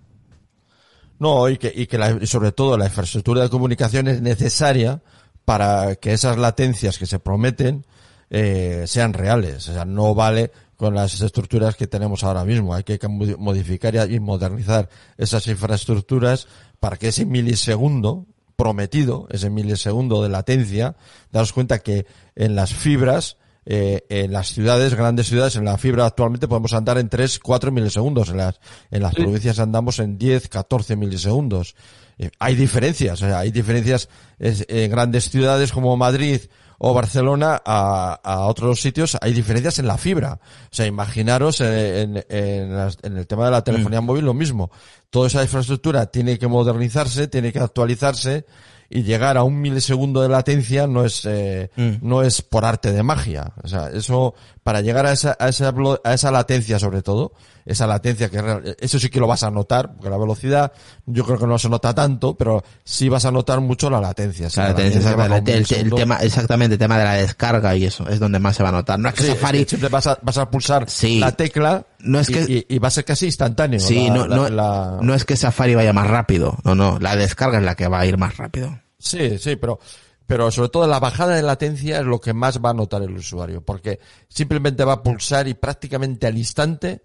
[1.22, 5.00] No, y que, y que la- y sobre todo la infraestructura de comunicación es necesaria
[5.44, 7.86] para que esas latencias que se prometen
[8.28, 9.68] eh, sean reales.
[9.68, 12.74] O sea, no vale con las estructuras que tenemos ahora mismo.
[12.74, 12.98] Hay que
[13.38, 16.48] modificar y modernizar esas infraestructuras
[16.80, 20.96] para que ese milisegundo prometido, ese milisegundo de latencia,
[21.30, 22.04] daros cuenta que
[22.34, 26.98] en las fibras, eh, en las ciudades, grandes ciudades, en la fibra actualmente podemos andar
[26.98, 28.28] en 3, 4 milisegundos.
[28.30, 28.60] En las,
[28.90, 31.74] en las provincias andamos en 10, 14 milisegundos.
[32.18, 34.08] Eh, hay diferencias, sea, hay diferencias
[34.38, 36.40] en grandes ciudades como Madrid
[36.84, 40.40] o Barcelona a, a otros sitios, hay diferencias en la fibra.
[40.64, 44.34] O sea, imaginaros eh, en, en, las- en el tema de la telefonía móvil lo
[44.34, 44.70] mismo.
[45.08, 48.46] Toda esa infraestructura tiene que modernizarse, tiene que actualizarse
[48.94, 51.70] y llegar a un milisegundo de latencia no es eh,
[52.02, 55.72] no es por arte de magia o sea eso para llegar a esa a esa
[56.04, 57.32] a esa latencia sobre todo
[57.64, 60.72] esa latencia que eso sí que lo vas a notar porque la velocidad
[61.06, 64.50] yo creo que no se nota tanto pero sí vas a notar mucho la latencia
[64.50, 68.20] Sí, la latencia exactamente, el, tema, exactamente el tema de la descarga y eso es
[68.20, 68.98] donde más se va a notar.
[68.98, 71.18] No es que Sí, Safari, siempre vas a, vas a pulsar Sí.
[71.18, 74.14] la tecla No es y, que- y- y va a ser casi instantáneo sí, la-
[74.14, 77.64] no, la- no, no es que Safari vaya más rápido, no, no, la descarga es
[77.64, 78.78] la que va a ir más rápido.
[79.02, 79.78] Sí, sí, pero,
[80.26, 83.16] pero sobre todo la bajada de latencia es lo que más va a notar el
[83.16, 83.98] usuario, porque
[84.28, 87.02] simplemente va a pulsar y prácticamente al instante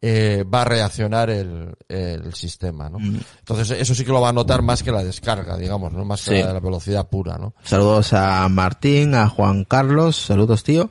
[0.00, 3.00] eh, va a reaccionar el, el sistema, ¿no?
[3.00, 3.20] Mm.
[3.40, 6.24] Entonces eso sí que lo va a notar más que la descarga, digamos, no más
[6.24, 7.54] que la, la velocidad pura, ¿no?
[7.64, 10.90] Saludos a Martín, a Juan Carlos, saludos tío.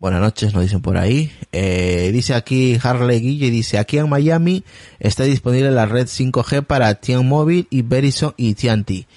[0.00, 1.32] Buenas noches, nos dicen por ahí.
[1.50, 4.62] Eh, dice aquí Harley Guille, dice, aquí en Miami
[5.00, 9.08] está disponible la red 5G para T-Mobile y Verizon y AT&T.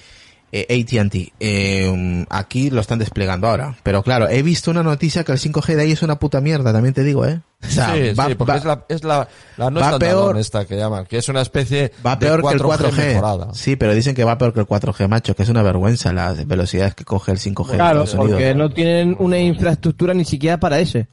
[0.53, 1.31] Eh, AT&T.
[1.39, 3.75] Eh, aquí lo están desplegando ahora.
[3.83, 6.73] Pero claro, he visto una noticia que el 5G de ahí es una puta mierda,
[6.73, 7.39] también te digo, eh.
[7.63, 10.37] O sea, sí, va- sí, porque va- es la, es la, la no va peor.
[10.37, 12.97] esta que llaman, que es una especie Va de peor que el 4G.
[12.97, 13.53] mejorada.
[13.53, 16.45] Sí, pero dicen que va peor que el 4G, macho, que es una vergüenza las
[16.47, 17.71] velocidades que coge el 5G.
[17.71, 21.07] en Claro, porque no tienen una infraestructura ni siquiera para ese.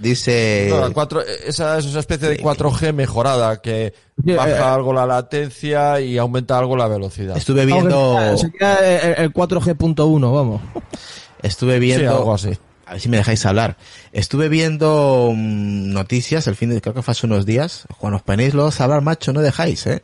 [0.00, 0.66] Dice...
[0.70, 3.92] No, el 4, esa es una especie de 4G mejorada que
[4.24, 7.36] Sí, baja eh, algo la latencia y aumenta algo la velocidad.
[7.36, 8.16] Estuve viendo...
[8.38, 10.62] Sería el, el 4G.1, vamos.
[11.42, 12.16] Estuve Sí, viendo...
[12.16, 12.50] algo así.
[12.86, 13.76] A ver si me dejáis hablar.
[14.12, 17.84] Estuve viendo mm, noticias el fin de, creo que fue hace unos días.
[17.98, 20.02] Cuando os ponéis los a hablar, macho, no dejáis, eh.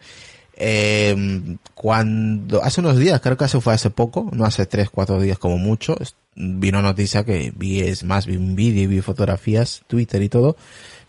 [0.58, 5.20] Eh, cuando, hace unos días, creo que eso fue hace poco, no hace tres, cuatro
[5.20, 5.96] días como mucho,
[6.36, 10.56] vino noticia que vi, es más, vi un vídeo y vi fotografías, Twitter y todo,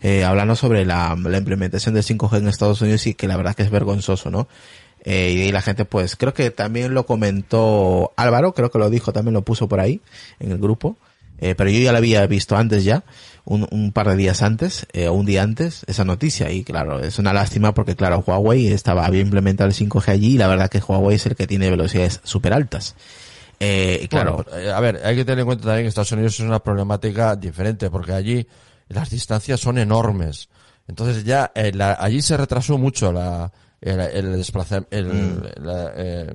[0.00, 3.54] eh, hablando sobre la, la implementación del 5G en Estados Unidos y que la verdad
[3.54, 4.48] que es vergonzoso, ¿no?
[5.04, 9.12] Eh, y la gente, pues, creo que también lo comentó Álvaro, creo que lo dijo,
[9.12, 10.00] también lo puso por ahí,
[10.40, 10.96] en el grupo.
[11.40, 13.04] eh, pero yo ya la había visto antes ya,
[13.44, 16.50] un, un par de días antes, eh, un día antes, esa noticia.
[16.50, 20.38] Y claro, es una lástima porque claro, Huawei estaba, había implementado el 5G allí y
[20.38, 22.96] la verdad que Huawei es el que tiene velocidades súper altas.
[23.60, 26.34] Eh, claro, Bueno, eh, a ver, hay que tener en cuenta también que Estados Unidos
[26.34, 28.46] es una problemática diferente, porque allí
[28.88, 30.48] las distancias son enormes.
[30.86, 33.50] Entonces ya eh, la- allí se retrasó mucho la
[33.80, 34.96] el, el desplazamiento,
[35.62, 36.32] la, eh,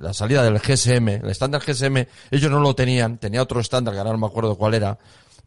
[0.00, 3.98] la salida del GSM, el estándar GSM, ellos no lo tenían, tenía otro estándar que
[3.98, 4.96] ahora no me acuerdo cuál era,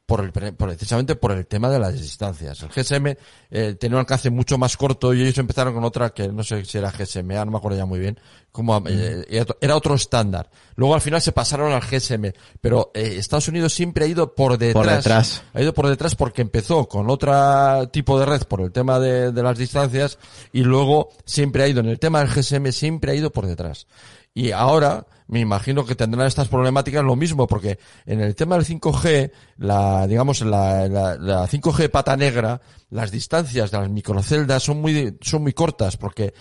[0.08, 2.64] por el, pre- por- precisamente por el tema de las distancias.
[2.64, 3.08] El GSM
[3.52, 6.64] eh, tenía un alcance mucho más corto y ellos empezaron con otra que no sé
[6.66, 8.18] si era GSMA, no me acuerdo ya muy bien,
[8.54, 9.26] como eh,
[9.62, 10.50] era otro- estándar.
[10.76, 12.32] Luego al final se pasaron al GSM,
[12.62, 15.44] pero eh, Estados Unidos siempre ha ido por detrás, detrás.
[15.54, 19.34] ha ido por detrás porque empezó con otro tipo de red por el tema de,
[19.34, 20.18] de las distancias
[20.54, 23.88] y luego siempre ha ido en el tema del GSM siempre ha ido por detrás.
[24.34, 28.66] Y ahora me imagino que tendrán estas problemáticas lo mismo, porque en el tema del
[28.66, 34.82] 5G, la, digamos, la, la, la 5G pata negra, las distancias de las microceldas son
[34.82, 36.34] muy, son muy cortas, porque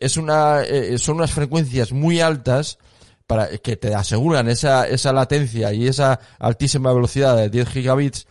[0.00, 2.78] es- una, eh, son unas frecuencias muy altas
[3.26, 8.26] para que te aseguran esa, esa latencia y esa altísima velocidad de 10 gigabits,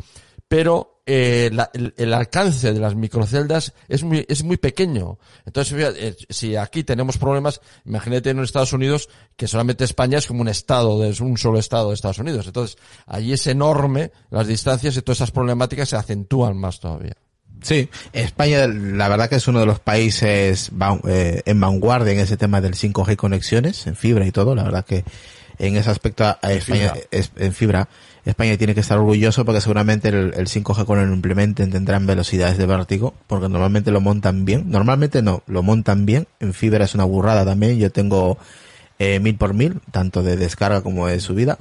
[0.53, 5.17] pero eh, la- el, el alcance de las microceldas es muy, es muy pequeño.
[5.47, 10.27] Entonces, fíjate, eh, si aquí tenemos problemas, imagínate en Estados Unidos, que solamente España es
[10.27, 12.45] como un estado, es un solo estado de Estados Unidos.
[12.45, 12.77] Entonces,
[13.07, 17.15] allí es enorme las distancias y todas esas problemáticas se acentúan más todavía.
[17.63, 20.69] Sí, España la verdad que es uno de los países
[21.07, 24.85] eh, en vanguardia en ese tema del 5G conexiones, en fibra y todo, la verdad
[24.85, 25.03] que
[25.59, 27.07] en ese aspecto a España fibra.
[27.11, 27.89] es- en fibra
[28.31, 32.57] España tiene que estar orgulloso porque seguramente el, el 5G cuando lo implementen tendrán velocidades
[32.57, 36.95] de vértigo, porque normalmente lo montan bien, normalmente no, lo montan bien, en fibra es
[36.95, 38.37] una burrada también, yo tengo
[38.99, 41.57] eh, mil por mil, tanto de descarga como de subida,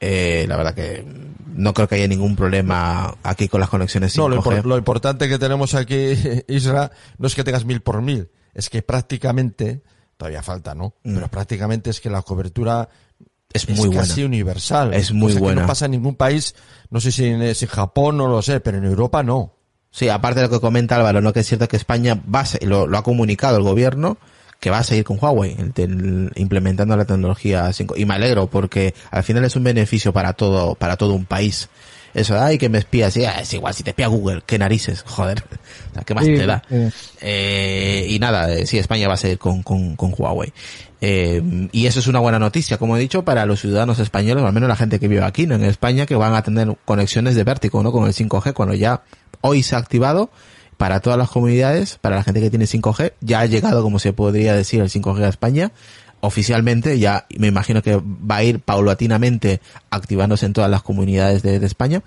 [0.00, 1.04] eh, la verdad que
[1.54, 4.18] no creo que haya ningún problema aquí con las conexiones 5G.
[4.18, 6.14] No, lo, impor- lo importante que tenemos aquí,
[6.48, 9.82] Isra, no es que tengas mil por mil, es que prácticamente,
[10.16, 10.94] todavía falta, ¿no?
[11.02, 13.09] Pero prácticamente es que la cobertura Mm.
[13.52, 14.26] Es muy casi buena.
[14.26, 14.94] universal.
[14.94, 15.60] Es muy Cosa que buena.
[15.62, 16.54] no pasa en ningún país,
[16.90, 19.54] no sé si en, si en Japón, no lo sé, pero en Europa no.
[19.90, 21.32] Sí, aparte de lo que comenta Álvaro, ¿no?
[21.32, 24.18] que es cierto que España va a lo, lo ha comunicado el gobierno
[24.60, 27.96] que va a seguir con Huawei, el implementando la tecnología 5.
[27.96, 31.68] Y me alegro porque al final es un beneficio para todo, para todo un país.
[32.12, 35.02] Eso, ay, que me espías, sí, ah, es igual, si te espía Google, qué narices,
[35.06, 35.44] joder,
[35.90, 36.62] o sea, qué más Sí, te da.
[37.20, 40.52] Eh, y nada, eh, sí, España va a seguir con, con, con Huawei.
[41.00, 44.46] Eh, y eso es una buena noticia, como he dicho, para los ciudadanos españoles, o
[44.46, 45.54] al menos la gente que vive aquí, ¿no?
[45.54, 47.92] En España, que van a tener conexiones de vértigo, ¿no?
[47.92, 49.02] Con el 5G, cuando ya
[49.40, 50.30] hoy se ha activado
[50.76, 54.12] para todas las comunidades, para la gente que tiene 5G, ya ha llegado, como se
[54.12, 55.72] podría decir, el 5G a España.
[56.22, 61.58] Oficialmente, ya me imagino que va a ir paulatinamente activándose en todas las comunidades de,
[61.58, 62.02] de España.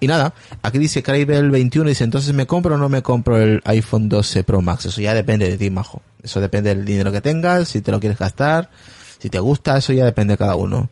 [0.00, 3.62] Y nada, aquí dice Cravel 21, dice, entonces me compro o no me compro el
[3.64, 4.86] iPhone 12 Pro Max.
[4.86, 6.02] Eso ya depende de ti, majo.
[6.22, 8.70] Eso depende del dinero que tengas, si te lo quieres gastar,
[9.18, 10.90] si te gusta, eso ya depende de cada uno.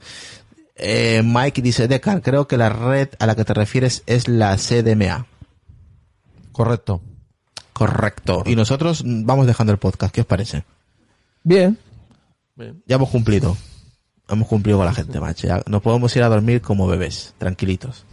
[0.77, 4.57] Eh, Mike dice, Decar, creo que la red a la que te refieres es la
[4.57, 5.27] CDMA.
[6.53, 7.03] Correcto.
[7.73, 8.43] Correcto.
[8.47, 10.65] Y nosotros vamos dejando el podcast, ¿qué os parece?
[11.43, 11.79] Bien.
[12.57, 13.57] Ya hemos cumplido.
[14.29, 15.47] Hemos cumplido con la gente, macho.
[15.47, 18.07] Ya nos podemos ir a dormir como bebés, tranquilitos.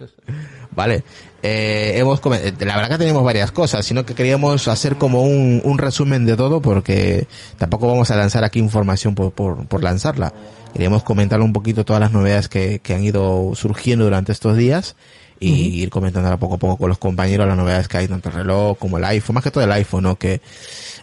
[0.70, 1.04] vale.
[1.42, 5.60] Eh, hemos eh, la verdad que tenemos varias cosas, sino que queríamos hacer como un,
[5.64, 7.26] un resumen de todo porque
[7.58, 10.32] tampoco vamos a lanzar aquí información por, por, por lanzarla.
[10.72, 14.96] Queríamos comentar un poquito todas las novedades que, que han ido surgiendo durante estos días
[15.42, 18.36] y ir comentando poco a poco con los compañeros las novedades que hay, tanto el
[18.36, 20.16] reloj como el iPhone, más que todo el iPhone, ¿no?
[20.16, 20.40] Que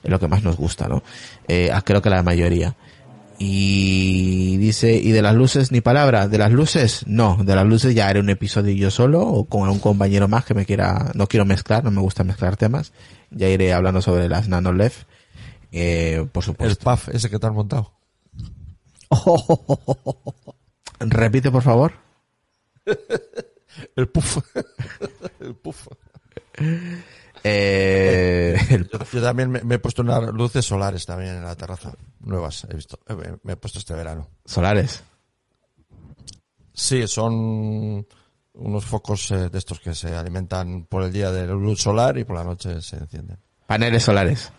[0.03, 1.03] es lo que más nos gusta, ¿no?
[1.47, 2.75] Eh, ah, creo que la mayoría.
[3.41, 6.27] Y dice, ¿y de las luces ni palabra?
[6.27, 7.05] ¿De las luces?
[7.07, 10.43] No, de las luces ya haré un episodio yo solo o con un compañero más
[10.43, 12.91] que me quiera, no quiero mezclar, no me gusta mezclar temas.
[13.31, 14.91] Ya iré hablando sobre las Nano LED,
[15.71, 16.83] eh, por El supuesto.
[16.83, 17.93] puff ese que te has montado.
[20.99, 21.93] Repite, por favor.
[23.95, 24.39] El puff.
[25.39, 25.87] el puff.
[27.43, 28.57] Eh,
[28.91, 31.93] Yo, yo también me, me he puesto unas luces solares también en la terraza.
[32.19, 32.99] Nuevas, he visto.
[33.07, 34.27] Me, me he puesto este verano.
[34.45, 35.03] solares.
[36.73, 38.05] Sí, son
[38.53, 42.23] unos focos eh, de estos que se alimentan por el día de luz solar y
[42.23, 43.37] por la noche se encienden.
[43.67, 44.51] Paneles solares.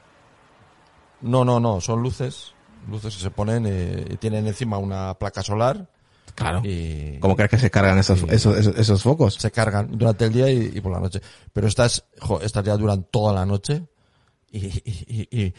[1.22, 2.54] No, no, no, son luces,
[2.88, 5.88] luces que se ponen eh, y tienen encima una placa solar
[6.34, 6.62] Claro.
[6.64, 9.34] y ¿Cómo crees que se cargan esos, esos, esos, esos focos?
[9.34, 11.20] se cargan durante el día y, y por la noche.
[11.52, 13.82] Pero estas, jo, estas ya duran toda la noche
[14.52, 15.54] y, y, y,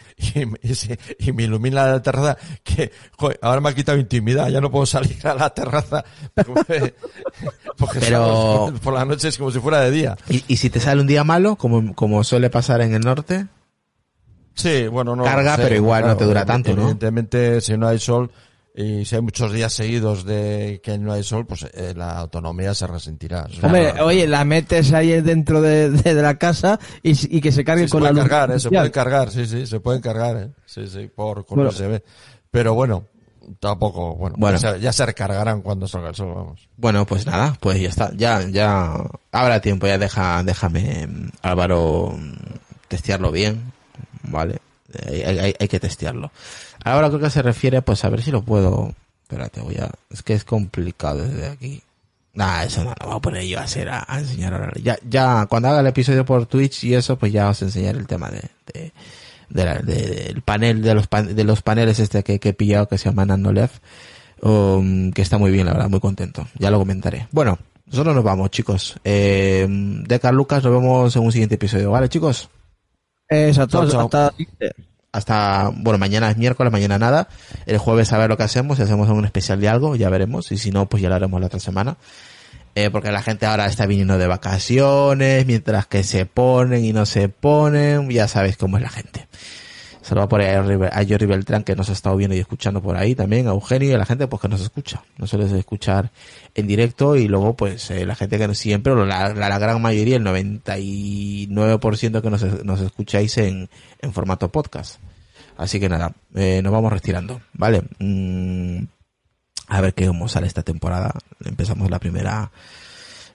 [0.64, 4.60] y, se- y me ilumina la terraza que joder, ahora me ha quitado intimidad, ya
[4.60, 6.04] no puedo salir a la terraza
[6.46, 6.94] porque,
[7.78, 8.80] porque Pero- ¿sabes?
[8.82, 10.18] por la noche es como si fuera de día.
[10.30, 13.48] ¿Y, y si te sale un día malo, como, como suele pasar en el norte?
[14.54, 16.82] Sí, bueno, no Carga, sé, pero igual no te dura tanto, ¿no?
[16.82, 18.30] Evidentemente, si no hay sol
[18.74, 22.74] y si hay muchos días seguidos de que no hay sol, pues eh, la autonomía
[22.74, 23.48] se resentirá.
[23.62, 27.64] Hombre, oye, la metes ahí dentro de, de- de la casa y, y que se
[27.66, 29.80] cargue Sí, se con la puede luz cargar, eh, se puede cargar, sí, sí, se
[29.80, 30.50] pueden cargar, eh.
[30.66, 31.70] sí, sí, por con Bueno.
[31.72, 32.02] USB.
[32.50, 33.06] Pero bueno,
[33.60, 34.58] tampoco, bueno, Bueno.
[34.58, 36.68] Ya, se, ya se recargarán cuando salga el sol, vamos.
[36.78, 38.94] Bueno, pues nada, pues ya está, ya, ya,
[39.32, 42.34] habrá tiempo, ya deja, déjame, mm, Álvaro, mm,
[42.88, 43.72] testearlo bien,
[44.24, 44.60] ¿vale?
[44.94, 46.32] Eh, Hay, hay- hay que testearlo.
[46.84, 50.24] Ahora creo que se refiere, pues a ver si lo puedo, espérate, voy a, es
[50.24, 51.82] que es complicado desde aquí.
[52.34, 54.72] Nah, eso no lo voy a poner yo a hacer, a, a enseñar ahora.
[54.82, 58.08] Ya, ya, cuando haga el episodio por Twitch y eso, pues ya os enseñaré el
[58.08, 58.42] tema de,
[58.74, 58.94] de,
[59.50, 62.54] de la- de- del panel, de los, pan- de los paneles este que, que he
[62.54, 63.70] pillado que se llama Nanolev,
[64.42, 66.48] um, que está muy bien, la verdad, muy contento.
[66.58, 67.28] Ya lo comentaré.
[67.32, 68.96] Bueno, nosotros nos vamos, chicos.
[69.04, 72.50] Eh, de Carl Lucas, nos vemos en un siguiente episodio, ¿vale, chicos?
[73.28, 74.02] Exacto, Chao, chao.
[74.06, 74.34] hasta-
[75.14, 77.28] Hasta, bueno, mañana es miércoles, mañana nada.
[77.66, 80.52] El jueves a ver lo que hacemos, si hacemos un especial de algo, ya veremos.
[80.52, 81.98] Y si no, pues ya lo haremos la otra semana.
[82.76, 87.06] Eh, porque la gente ahora está viniendo de vacaciones, mientras que se ponen y no
[87.06, 89.28] se ponen, ya sabes cómo es la gente.
[90.02, 90.30] Se lo va a
[91.04, 93.94] Jordi- Beltrán, que nos ha estado viendo y escuchando por ahí también, a Eugenio y
[93.94, 95.04] a la gente pues que nos escucha.
[95.18, 96.10] Nos suele escuchar
[96.56, 100.18] en directo y luego pues eh, la gente que nos siempre, la, la, gran mayoría,
[100.18, 102.30] el 99% que
[102.64, 103.70] nos, escucháis en,
[104.02, 105.00] en formato podcast.
[105.58, 107.84] Así que nada, eh, nos vamos retirando, ¿vale?
[108.00, 108.84] Mm,
[109.68, 111.14] a ver qué cómo sale esta temporada.
[111.46, 112.52] Empezamos la primera,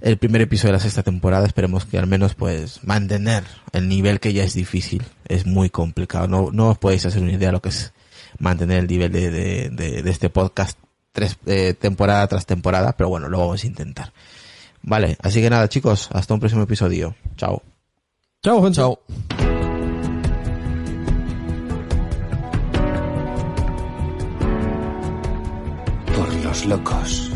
[0.00, 1.46] el primer episodio de la sexta temporada.
[1.46, 5.02] Esperemos que al menos pues mantener el nivel que ya es difícil.
[5.28, 6.28] Es muy complicado.
[6.28, 7.92] No, no os podéis hacer una idea de lo que es
[8.38, 10.78] mantener el nivel de, de, de, de este podcast
[11.12, 12.92] tres, eh, temporada tras temporada.
[12.96, 14.12] Pero bueno, lo vamos a intentar.
[14.82, 17.16] Vale, así que nada chicos, hasta un próximo episodio.
[17.36, 17.62] Chao.
[18.42, 18.76] Chao, gente.
[18.76, 19.00] Chao.
[26.14, 27.35] Por los locos.